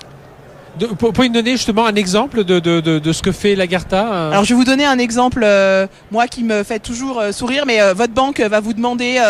[0.79, 4.31] De, pour, nous donner justement un exemple de, de, de, ce que fait Lagarta euh
[4.31, 7.65] Alors je vais vous donner un exemple, euh, moi qui me fait toujours euh, sourire,
[7.65, 9.21] mais votre banque va vous demander,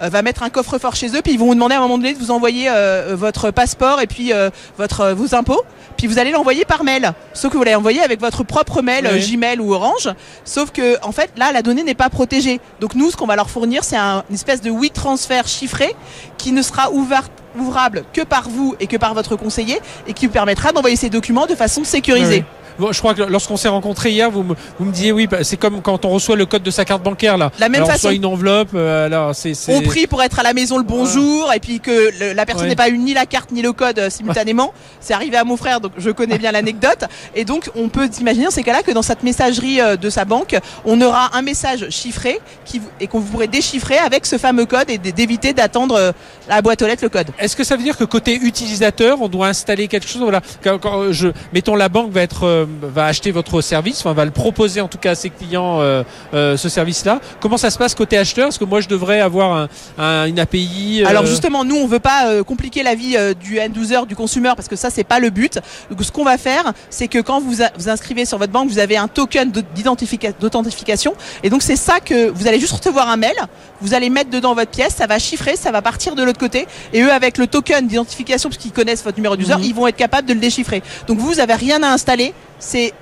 [0.00, 2.14] va mettre un coffre-fort chez eux, puis ils vont vous demander à un moment donné
[2.14, 2.70] de vous envoyer
[3.12, 4.32] votre passeport et puis
[4.78, 5.62] votre vos impôts,
[5.96, 7.12] puis vous allez l'envoyer par mail.
[7.34, 10.08] Sauf que vous l'avez envoyé avec votre propre mail Gmail ou Orange,
[10.44, 12.60] sauf que en fait là la donnée n'est pas protégée.
[12.80, 15.94] Donc nous ce qu'on va leur fournir c'est un, une espèce de oui transfert chiffré
[16.38, 17.28] qui ne sera ouvert
[17.58, 21.10] ouvrable que par vous et que par votre conseiller et qui vous permettra d'envoyer ces
[21.10, 22.44] documents de façon sécurisée
[22.92, 25.56] je crois que lorsqu'on s'est rencontré hier, vous me, vous me disiez oui, bah, c'est
[25.56, 27.50] comme quand on reçoit le code de sa carte bancaire là.
[27.58, 28.08] La même alors, façon.
[28.08, 28.70] Soit une enveloppe.
[28.74, 29.54] Euh, alors c'est.
[29.68, 32.76] On prie pour être à la maison le bonjour et puis que la personne n'ait
[32.76, 34.72] pas eu ni la carte ni le code euh, simultanément.
[35.00, 37.04] C'est arrivé à mon frère, donc je connais bien l'anecdote.
[37.34, 40.24] Et donc on peut imaginer dans ces cas-là que dans cette messagerie euh, de sa
[40.24, 44.90] banque, on aura un message chiffré qui et qu'on pourrait déchiffrer avec ce fameux code
[44.90, 46.12] et d'éviter d'attendre
[46.48, 47.28] la boîte aux lettres le code.
[47.38, 51.12] Est-ce que ça veut dire que côté utilisateur, on doit installer quelque chose Voilà, quand,
[51.12, 54.88] je mettons la banque va être va acheter votre service, enfin va le proposer en
[54.88, 56.02] tout cas à ses clients euh,
[56.34, 57.20] euh, ce service-là.
[57.40, 58.48] Comment ça se passe côté acheteur?
[58.48, 59.68] Est-ce que moi je devrais avoir
[59.98, 61.08] une API euh?
[61.08, 64.68] Alors justement, nous on veut pas compliquer la vie du end user, du consommateur, parce
[64.68, 65.58] que ça c'est pas le but.
[65.90, 68.78] Donc ce qu'on va faire, c'est que quand vous vous inscrivez sur votre banque, vous
[68.78, 73.36] avez un token d'authentification, et donc c'est ça que vous allez juste recevoir un mail,
[73.80, 76.66] vous allez mettre dedans votre pièce, ça va chiffrer, ça va partir de l'autre côté,
[76.92, 79.62] et eux avec le token d'identification, parce qu'ils connaissent votre numéro d'user, mhm.
[79.62, 80.82] ils vont être capables de le déchiffrer.
[81.06, 82.92] Donc vous, vous avez rien à installer, c'est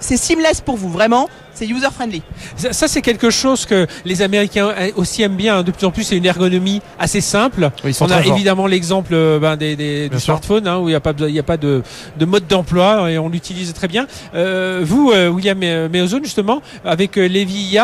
[0.00, 1.28] seamless pour vous, vraiment.
[1.52, 2.22] c'est user friendly.
[2.56, 5.58] Ça, c'est quelque chose que les Américains aussi aiment bien.
[5.58, 5.62] Hein.
[5.62, 7.70] De plus en plus, c'est une ergonomie assez simple.
[8.00, 11.12] On a évidemment l'exemple euh, ben, des, du smartphone hein, où il n'y a pas,
[11.18, 11.82] il a pas de,
[12.20, 14.06] mode d'emploi et on l'utilise très bien.
[14.34, 17.78] Euh, vous, euh, William Meozone, justement, avec Levi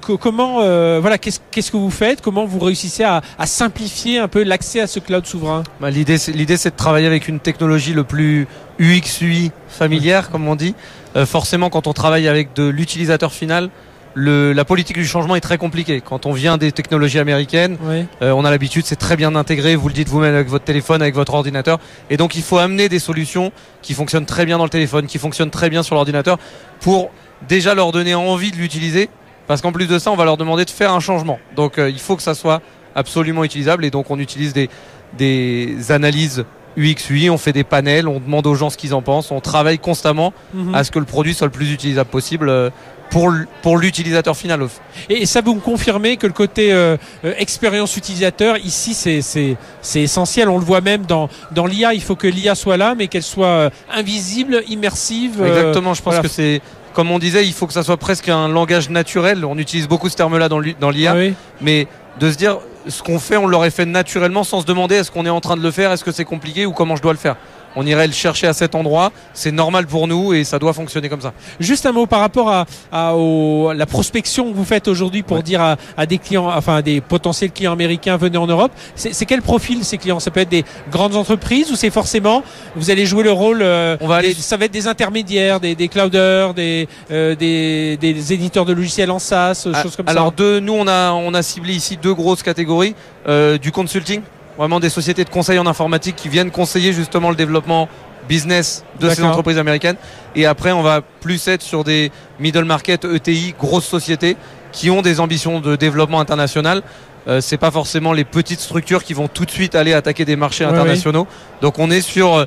[0.00, 0.56] comment,
[1.00, 2.20] voilà, qu'est-ce que vous faites?
[2.20, 5.62] Comment vous réussissez à, simplifier un peu l'accès à ce cloud souverain?
[5.80, 8.46] Bah, L'idée, c'est de travailler avec une technologie le plus
[8.80, 10.74] UX, UI familière, comme on dit.
[11.16, 13.68] Euh, forcément, quand on travaille avec de l'utilisateur final,
[14.14, 16.00] le, la politique du changement est très compliquée.
[16.00, 17.76] Quand on vient des technologies américaines,
[18.22, 19.76] euh, on a l'habitude, c'est très bien intégré.
[19.76, 21.78] Vous le dites vous-même avec votre téléphone, avec votre ordinateur.
[22.08, 23.52] Et donc, il faut amener des solutions
[23.82, 26.38] qui fonctionnent très bien dans le téléphone, qui fonctionnent très bien sur l'ordinateur,
[26.80, 27.10] pour
[27.48, 29.08] déjà leur donner envie de l'utiliser.
[29.46, 31.38] Parce qu'en plus de ça, on va leur demander de faire un changement.
[31.54, 32.62] Donc, euh, il faut que ça soit
[32.94, 33.84] absolument utilisable.
[33.84, 34.70] Et donc, on utilise des,
[35.16, 36.44] des analyses
[36.76, 39.40] UX, UI, on fait des panels, on demande aux gens ce qu'ils en pensent, on
[39.40, 40.74] travaille constamment mhm.
[40.74, 42.70] à ce que le produit soit le plus utilisable possible euh,
[43.10, 44.66] pour, l'utilisateur final.
[45.08, 50.48] Et ça vous me confirmez que le côté euh, euh, expérience utilisateur, ici, c'est essentiel.
[50.48, 51.92] On le voit même dans, dans l'IA.
[51.92, 55.42] Il faut que l'IA soit là, mais qu'elle soit invisible, immersive.
[55.44, 56.62] Exactement, je pense que c'est
[56.92, 59.44] comme on disait, il faut que ça soit presque un langage naturel.
[59.44, 61.16] On utilise beaucoup ce terme-là dans l'IA,
[61.60, 61.86] mais
[62.18, 62.58] de se dire
[62.90, 65.56] ce qu'on fait, on l'aurait fait naturellement sans se demander est-ce qu'on est en train
[65.56, 67.36] de le faire, est-ce que c'est compliqué ou comment je dois le faire
[67.76, 69.12] on irait le chercher à cet endroit.
[69.32, 71.32] C'est normal pour nous et ça doit fonctionner comme ça.
[71.58, 76.06] Juste un mot par rapport à, la prospection que vous faites aujourd'hui pour dire à,
[76.06, 78.72] des clients, enfin à des potentiels clients américains venez en Europe.
[78.94, 80.20] C'est quel profil ces clients?
[80.20, 82.42] Ça peut être des grandes entreprises ou c'est forcément
[82.76, 83.60] vous allez jouer le rôle.
[83.62, 84.34] Euh, on va aller...
[84.34, 89.10] ça va être des intermédiaires, des, des clouders, des, euh, des, des, éditeurs de logiciels
[89.10, 90.12] en SaaS, ah, choses comme ça?
[90.12, 92.79] Alors de nous on a on a ciblé ici deux grosses catégories
[93.28, 94.22] euh, du consulting
[94.60, 97.88] vraiment des sociétés de conseil en informatique qui viennent conseiller justement le développement
[98.28, 99.96] business de ces entreprises américaines.
[100.36, 104.36] Et après, on va plus être sur des middle market, ETI, grosses sociétés
[104.72, 106.82] qui ont des ambitions de développement international.
[107.26, 110.36] Euh, c'est pas forcément les petites structures qui vont tout de suite aller attaquer des
[110.36, 111.26] marchés internationaux.
[111.62, 112.44] Donc on est sur euh,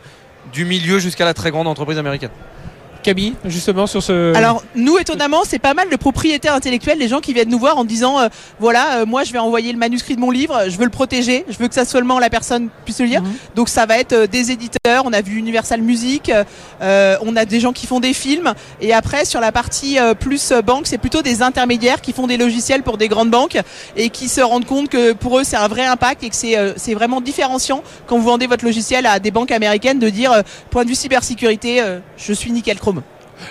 [0.53, 2.31] du milieu jusqu'à la très grande entreprise américaine.
[3.03, 4.33] Camille, justement sur ce.
[4.35, 7.77] Alors nous, étonnamment, c'est pas mal de propriétaires intellectuels, les gens qui viennent nous voir
[7.77, 8.29] en disant euh,
[8.59, 11.45] voilà, euh, moi je vais envoyer le manuscrit de mon livre, je veux le protéger,
[11.49, 13.21] je veux que ça seulement la personne puisse le lire.
[13.21, 13.33] Mhm.
[13.55, 15.03] Donc ça va être euh, des éditeurs.
[15.05, 16.31] On a vu Universal Music,
[16.81, 20.87] on a des gens qui font des films, et après sur la partie plus banque,
[20.87, 23.57] c'est plutôt des intermédiaires qui font des logiciels pour des grandes banques
[23.97, 26.55] et qui se rendent compte que pour eux c'est un vrai impact et que c'est
[26.77, 30.31] c'est vraiment différenciant quand vous vendez votre logiciel à des banques américaines de dire
[30.69, 31.81] point de vue cybersécurité,
[32.17, 32.92] je suis nickel chrome.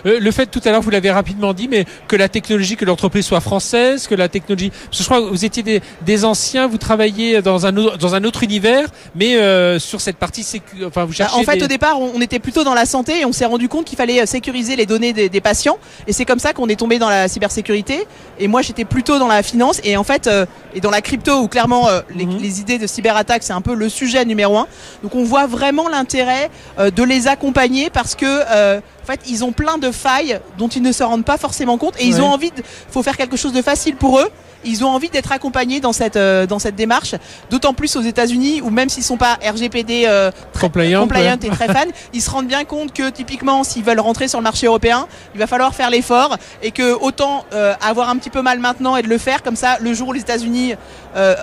[0.06, 2.84] Euh, le fait tout à l'heure, vous l'avez rapidement dit, mais que la technologie, que
[2.84, 5.62] l'entreprise soit française, que la technologie, parce que je crois que vous étiez
[6.04, 10.16] des, anciens, vous travailliez dans un autre, dans un autre univers, mais euh, sur cette
[10.16, 10.46] partie,
[10.86, 11.36] enfin vous cherchez.
[11.36, 13.84] En fait, au départ, on, était plutôt dans la santé et on s'est rendu compte
[13.84, 16.98] qu'il fallait euh, sécuriser les données des, patients, et c'est comme ça qu'on est tombé
[16.98, 18.06] dans la cybersécurité.
[18.38, 20.30] Et moi, j'étais plutôt dans la finance et en fait,
[20.74, 22.38] et dans la crypto où clairement mhm.
[22.40, 24.66] les, idées de cyberattaque, c'est un peu le sujet numéro un.
[25.02, 29.78] Donc, on voit vraiment l'intérêt de les accompagner parce que en fait, ils ont plein
[29.78, 32.62] de failles dont ils ne se rendent pas forcément compte et ils ont envie de,
[32.90, 34.28] faut faire quelque chose de facile pour eux.
[34.64, 37.14] Ils ont envie d'être accompagnés dans cette euh, dans cette démarche,
[37.50, 40.30] d'autant plus aux États-Unis où même s'ils sont pas RGPD euh,
[40.60, 44.38] compliant, et très fans, ils se rendent bien compte que typiquement s'ils veulent rentrer sur
[44.38, 48.30] le marché européen, il va falloir faire l'effort et que autant euh, avoir un petit
[48.30, 50.74] peu mal maintenant et de le faire comme ça le jour où les États-Unis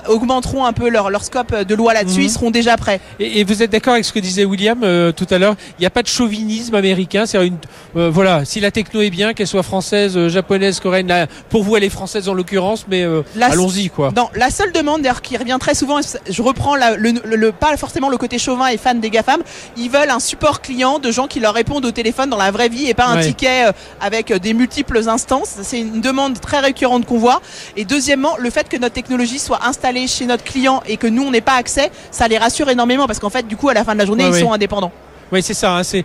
[0.07, 2.26] augmenteront un peu leur leur scope de loi là-dessus, mhm.
[2.26, 2.99] ils seront déjà prêts.
[3.20, 4.80] Et, vous êtes d'accord avec ce que disait William
[5.14, 5.55] tout à l'heure?
[5.78, 9.33] Il n'y a pas de chauvinisme américain, c'est une voilà, si la techno est bien,
[9.33, 13.89] qu'elle soit française, japonaise, coréenne, pour vous elle est française en l'occurrence, mais euh, allons-y
[13.89, 14.11] quoi.
[14.15, 18.17] Non, la seule demande d'ailleurs qui revient très souvent, je reprends le, pas forcément le
[18.17, 19.41] côté chauvin et fan des GAFAM,
[19.77, 22.69] ils veulent un support client de gens qui leur répondent au téléphone dans la vraie
[22.69, 23.71] vie et pas un ticket euh,
[24.01, 25.57] avec des multiples instances.
[25.61, 27.41] C'est une demande très récurrente qu'on voit.
[27.75, 31.23] Et deuxièmement, le fait que notre technologie soit installée chez notre client et que nous
[31.23, 33.83] on n'ait pas accès, ça les rassure énormément parce qu'en fait du coup à la
[33.83, 34.91] fin de la journée ils sont indépendants.
[35.32, 35.77] Oui, c'est ça.
[35.77, 36.03] Hein, c'est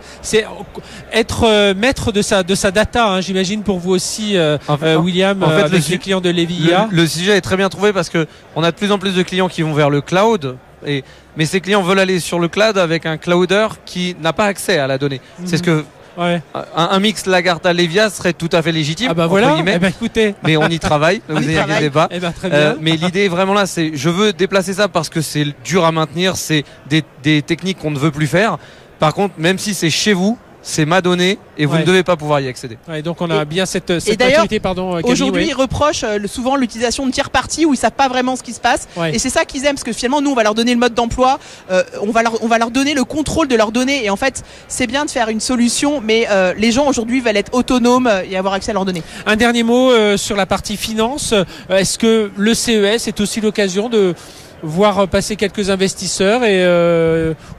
[1.11, 3.07] être euh, maître de sa de sa data.
[3.07, 6.87] Hein, J'imagine pour vous aussi, euh, euh, William, en fait, avec les clients de Levia.
[6.91, 9.23] Le, sujet est très bien trouvé parce que on a de plus en plus de
[9.23, 10.57] clients qui vont vers le cloud.
[10.85, 11.03] Et,
[11.35, 14.77] mais ces clients veulent aller sur le cloud avec un clouder qui n'a pas accès
[14.77, 15.21] à la donnée.
[15.45, 15.83] C'est ce que
[16.17, 16.41] Ouais.
[16.75, 19.07] Un, mix Lagarde Levia serait tout à fait légitime.
[19.11, 19.57] Ah bah voilà.
[19.59, 20.35] Eh ben, écoutez.
[20.43, 21.21] Mais on y travaille.
[21.27, 22.07] vous inquiétez pas.
[22.11, 22.75] Eh ben, très bien.
[22.79, 26.37] mais l'idée vraiment là, c'est je veux déplacer ça parce que c'est dur à maintenir.
[26.37, 28.57] C'est des, des techniques qu'on ne veut plus faire.
[28.99, 32.15] Par contre, même si c'est chez vous, c'est ma donnée et vous ne devez pas
[32.17, 32.77] pouvoir y accéder.
[33.03, 34.19] donc on a bien cette, cette
[34.51, 34.99] et pardon.
[35.03, 38.41] Aujourd'hui, ils reprochent euh, souvent l'utilisation de tiers parties où ils savent pas vraiment ce
[38.41, 38.87] qui se passe.
[39.13, 40.95] Et c'est ça qu'ils aiment parce que finalement, nous, on va leur donner le mode
[40.95, 41.39] d'emploi,
[41.69, 44.05] euh, on va leur, on va leur donner le contrôle de leurs données.
[44.05, 47.37] Et en fait, c'est bien de faire une solution, mais euh, les gens aujourd'hui veulent
[47.37, 49.03] être autonomes et avoir accès à leurs données.
[49.27, 51.33] Un dernier mot sur la partie finance.
[51.69, 54.15] Est-ce que le CES est aussi l'occasion de
[54.63, 56.65] voir passer quelques investisseurs et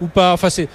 [0.00, 0.32] ou pas?
[0.32, 0.68] Enfin, c'est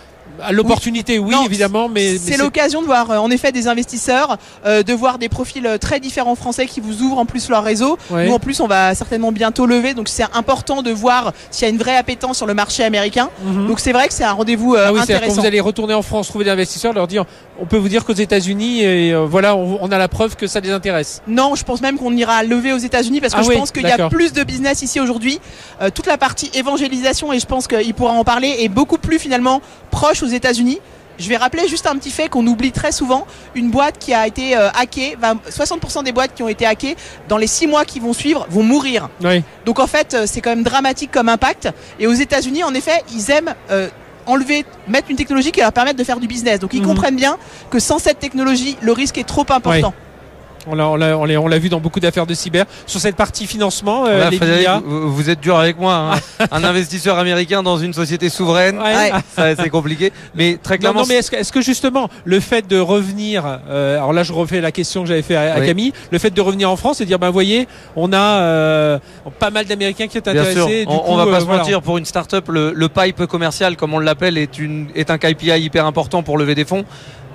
[0.51, 4.93] l'opportunité, oui, évidemment, mais c'est l'occasion de voir euh, en effet des investisseurs, euh, de
[4.93, 7.97] voir des profils euh, très différents français qui vous ouvrent en plus leur réseau.
[8.09, 11.71] Nous en plus, on va certainement bientôt lever, donc c'est important de voir s'il y
[11.71, 13.29] a une vraie appétence sur le marché américain.
[13.43, 13.67] Mhm.
[13.67, 15.35] Donc c'est vrai que c'est un rendez-vous ah intéressant.
[15.35, 17.25] Quand vous allez retourner en France, trouver des investisseurs, leur dire,
[17.59, 20.71] on peut vous dire qu'aux États-Unis, et voilà, on, a la preuve que ça les
[20.71, 21.21] intéresse.
[21.27, 23.83] Non, je pense même qu'on ira lever aux États-Unis parce que ah je pense qu'il
[23.83, 25.39] y a plus de business ici aujourd'hui.
[25.93, 29.61] toute la partie évangélisation et je pense qu'il pourra en parler est beaucoup plus finalement
[29.91, 30.79] proche aux États-Unis.
[31.19, 33.27] Je vais rappeler juste un petit fait qu'on oublie très souvent.
[33.53, 35.15] Une boîte qui a été euh, hackée,
[35.49, 36.95] 60% des boîtes qui ont été hackées
[37.27, 39.09] dans les 6 mois qui vont suivre vont mourir.
[39.65, 41.69] Donc en fait, euh, c'est quand même dramatique comme impact.
[41.99, 43.89] Et aux États-Unis, en effet, ils aiment euh,
[44.25, 46.59] enlever, mettre une technologie qui leur permette de faire du business.
[46.59, 46.87] Donc ils mhm.
[46.87, 47.37] comprennent bien
[47.69, 49.93] que sans cette technologie, le risque est trop important.
[50.67, 52.65] On l'a, on, l'a, vu dans beaucoup d'affaires de cyber.
[52.85, 54.29] Sur cette partie financement, euh,
[54.83, 56.13] vous, êtes dur avec moi.
[56.39, 56.45] Hein.
[56.51, 58.79] un investisseur américain dans une société souveraine,
[59.35, 60.11] c'est compliqué.
[60.35, 61.01] Mais très clairement.
[61.01, 64.71] Non, mais est-ce que, justement le fait de revenir, euh, alors là je refais la
[64.71, 67.29] question que j'avais fait à, Camille, le fait de revenir en France et dire ben
[67.29, 68.99] voyez, on a euh,
[69.39, 70.85] pas mal d'Américains qui sont intéressés.
[70.87, 74.37] on, va pas se mentir, pour une start-up, le, le pipe commercial, comme on l'appelle,
[74.37, 76.85] est, une, est un KPI hyper important pour lever des fonds.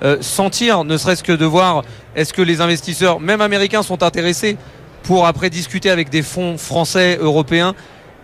[0.03, 1.83] Euh, sentir, ne serait-ce que de voir
[2.15, 4.57] est-ce que les investisseurs, même américains, sont intéressés
[5.03, 7.73] pour après discuter avec des fonds français, européens?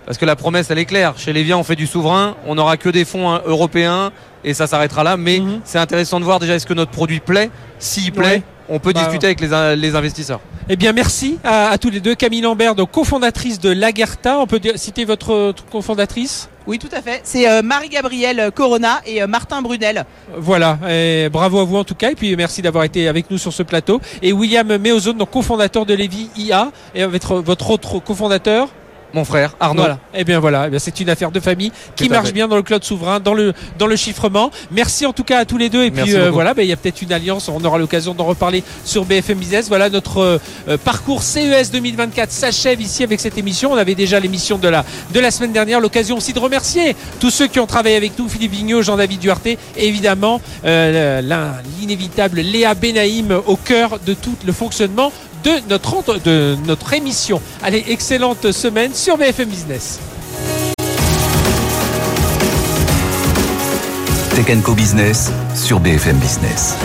[0.06, 1.14] Parce que la promesse, elle est claire.
[1.18, 4.12] Chez Lévia, on fait du souverain, on n'aura que des fonds hein, européens
[4.44, 5.18] et ça s'arrêtera là.
[5.18, 5.62] Mais mhm.
[5.64, 7.50] c'est intéressant de voir déjà est-ce que notre produit plaît?
[7.80, 8.44] S'il plaît,
[8.74, 10.40] on peut bah, discuter avec les, investisseurs.
[10.68, 12.16] Eh bien, merci à, tous les deux.
[12.16, 14.40] Camille Lambert, cofondatrice de Lagerta.
[14.40, 16.50] On peut citer votre cofondatrice?
[16.66, 17.22] Oui, tout à fait.
[17.24, 20.06] C'est euh, Marie-Gabrielle Corona et euh, Martin Brunel.
[20.36, 20.80] Voilà.
[20.90, 22.12] Et bravo à vous en tout cas.
[22.12, 24.02] Et puis merci d'avoir été avec nous sur ce plateau.
[24.22, 26.72] Et William Meozone, donc cofondateur de Lévi IA.
[26.96, 28.70] Et votre, votre autre cofondateur?
[29.14, 29.82] Mon frère Arnaud.
[29.82, 30.00] Voilà.
[30.14, 32.64] Et eh bien voilà, eh c'est une affaire de famille qui marche bien dans le
[32.64, 34.52] cloud souverain, dans le dans le chiffrement.
[34.72, 35.84] Merci en tout cas à tous les deux.
[35.84, 37.50] Et puis euh, voilà, ben, il y a peut-être une alliance.
[37.50, 39.68] On aura l'occasion d'en reparler sur BFM Business.
[39.68, 40.38] Voilà notre euh,
[40.68, 43.72] euh, parcours CES 2024 s'achève ici avec cette émission.
[43.72, 44.84] On avait déjà l'émission de la
[45.14, 45.80] de la semaine dernière.
[45.80, 49.46] L'occasion aussi de remercier tous ceux qui ont travaillé avec nous, Philippe Vigneault, Jean-David Duarte,
[49.46, 55.12] et évidemment l'inévitable Léa Benaïm au cœur de tout le fonctionnement
[55.44, 57.42] de notre, de notre émission.
[57.62, 60.00] Allez, excellente semaine sur BFM Business.
[64.36, 66.76] Tech Co Business sur BFM Business.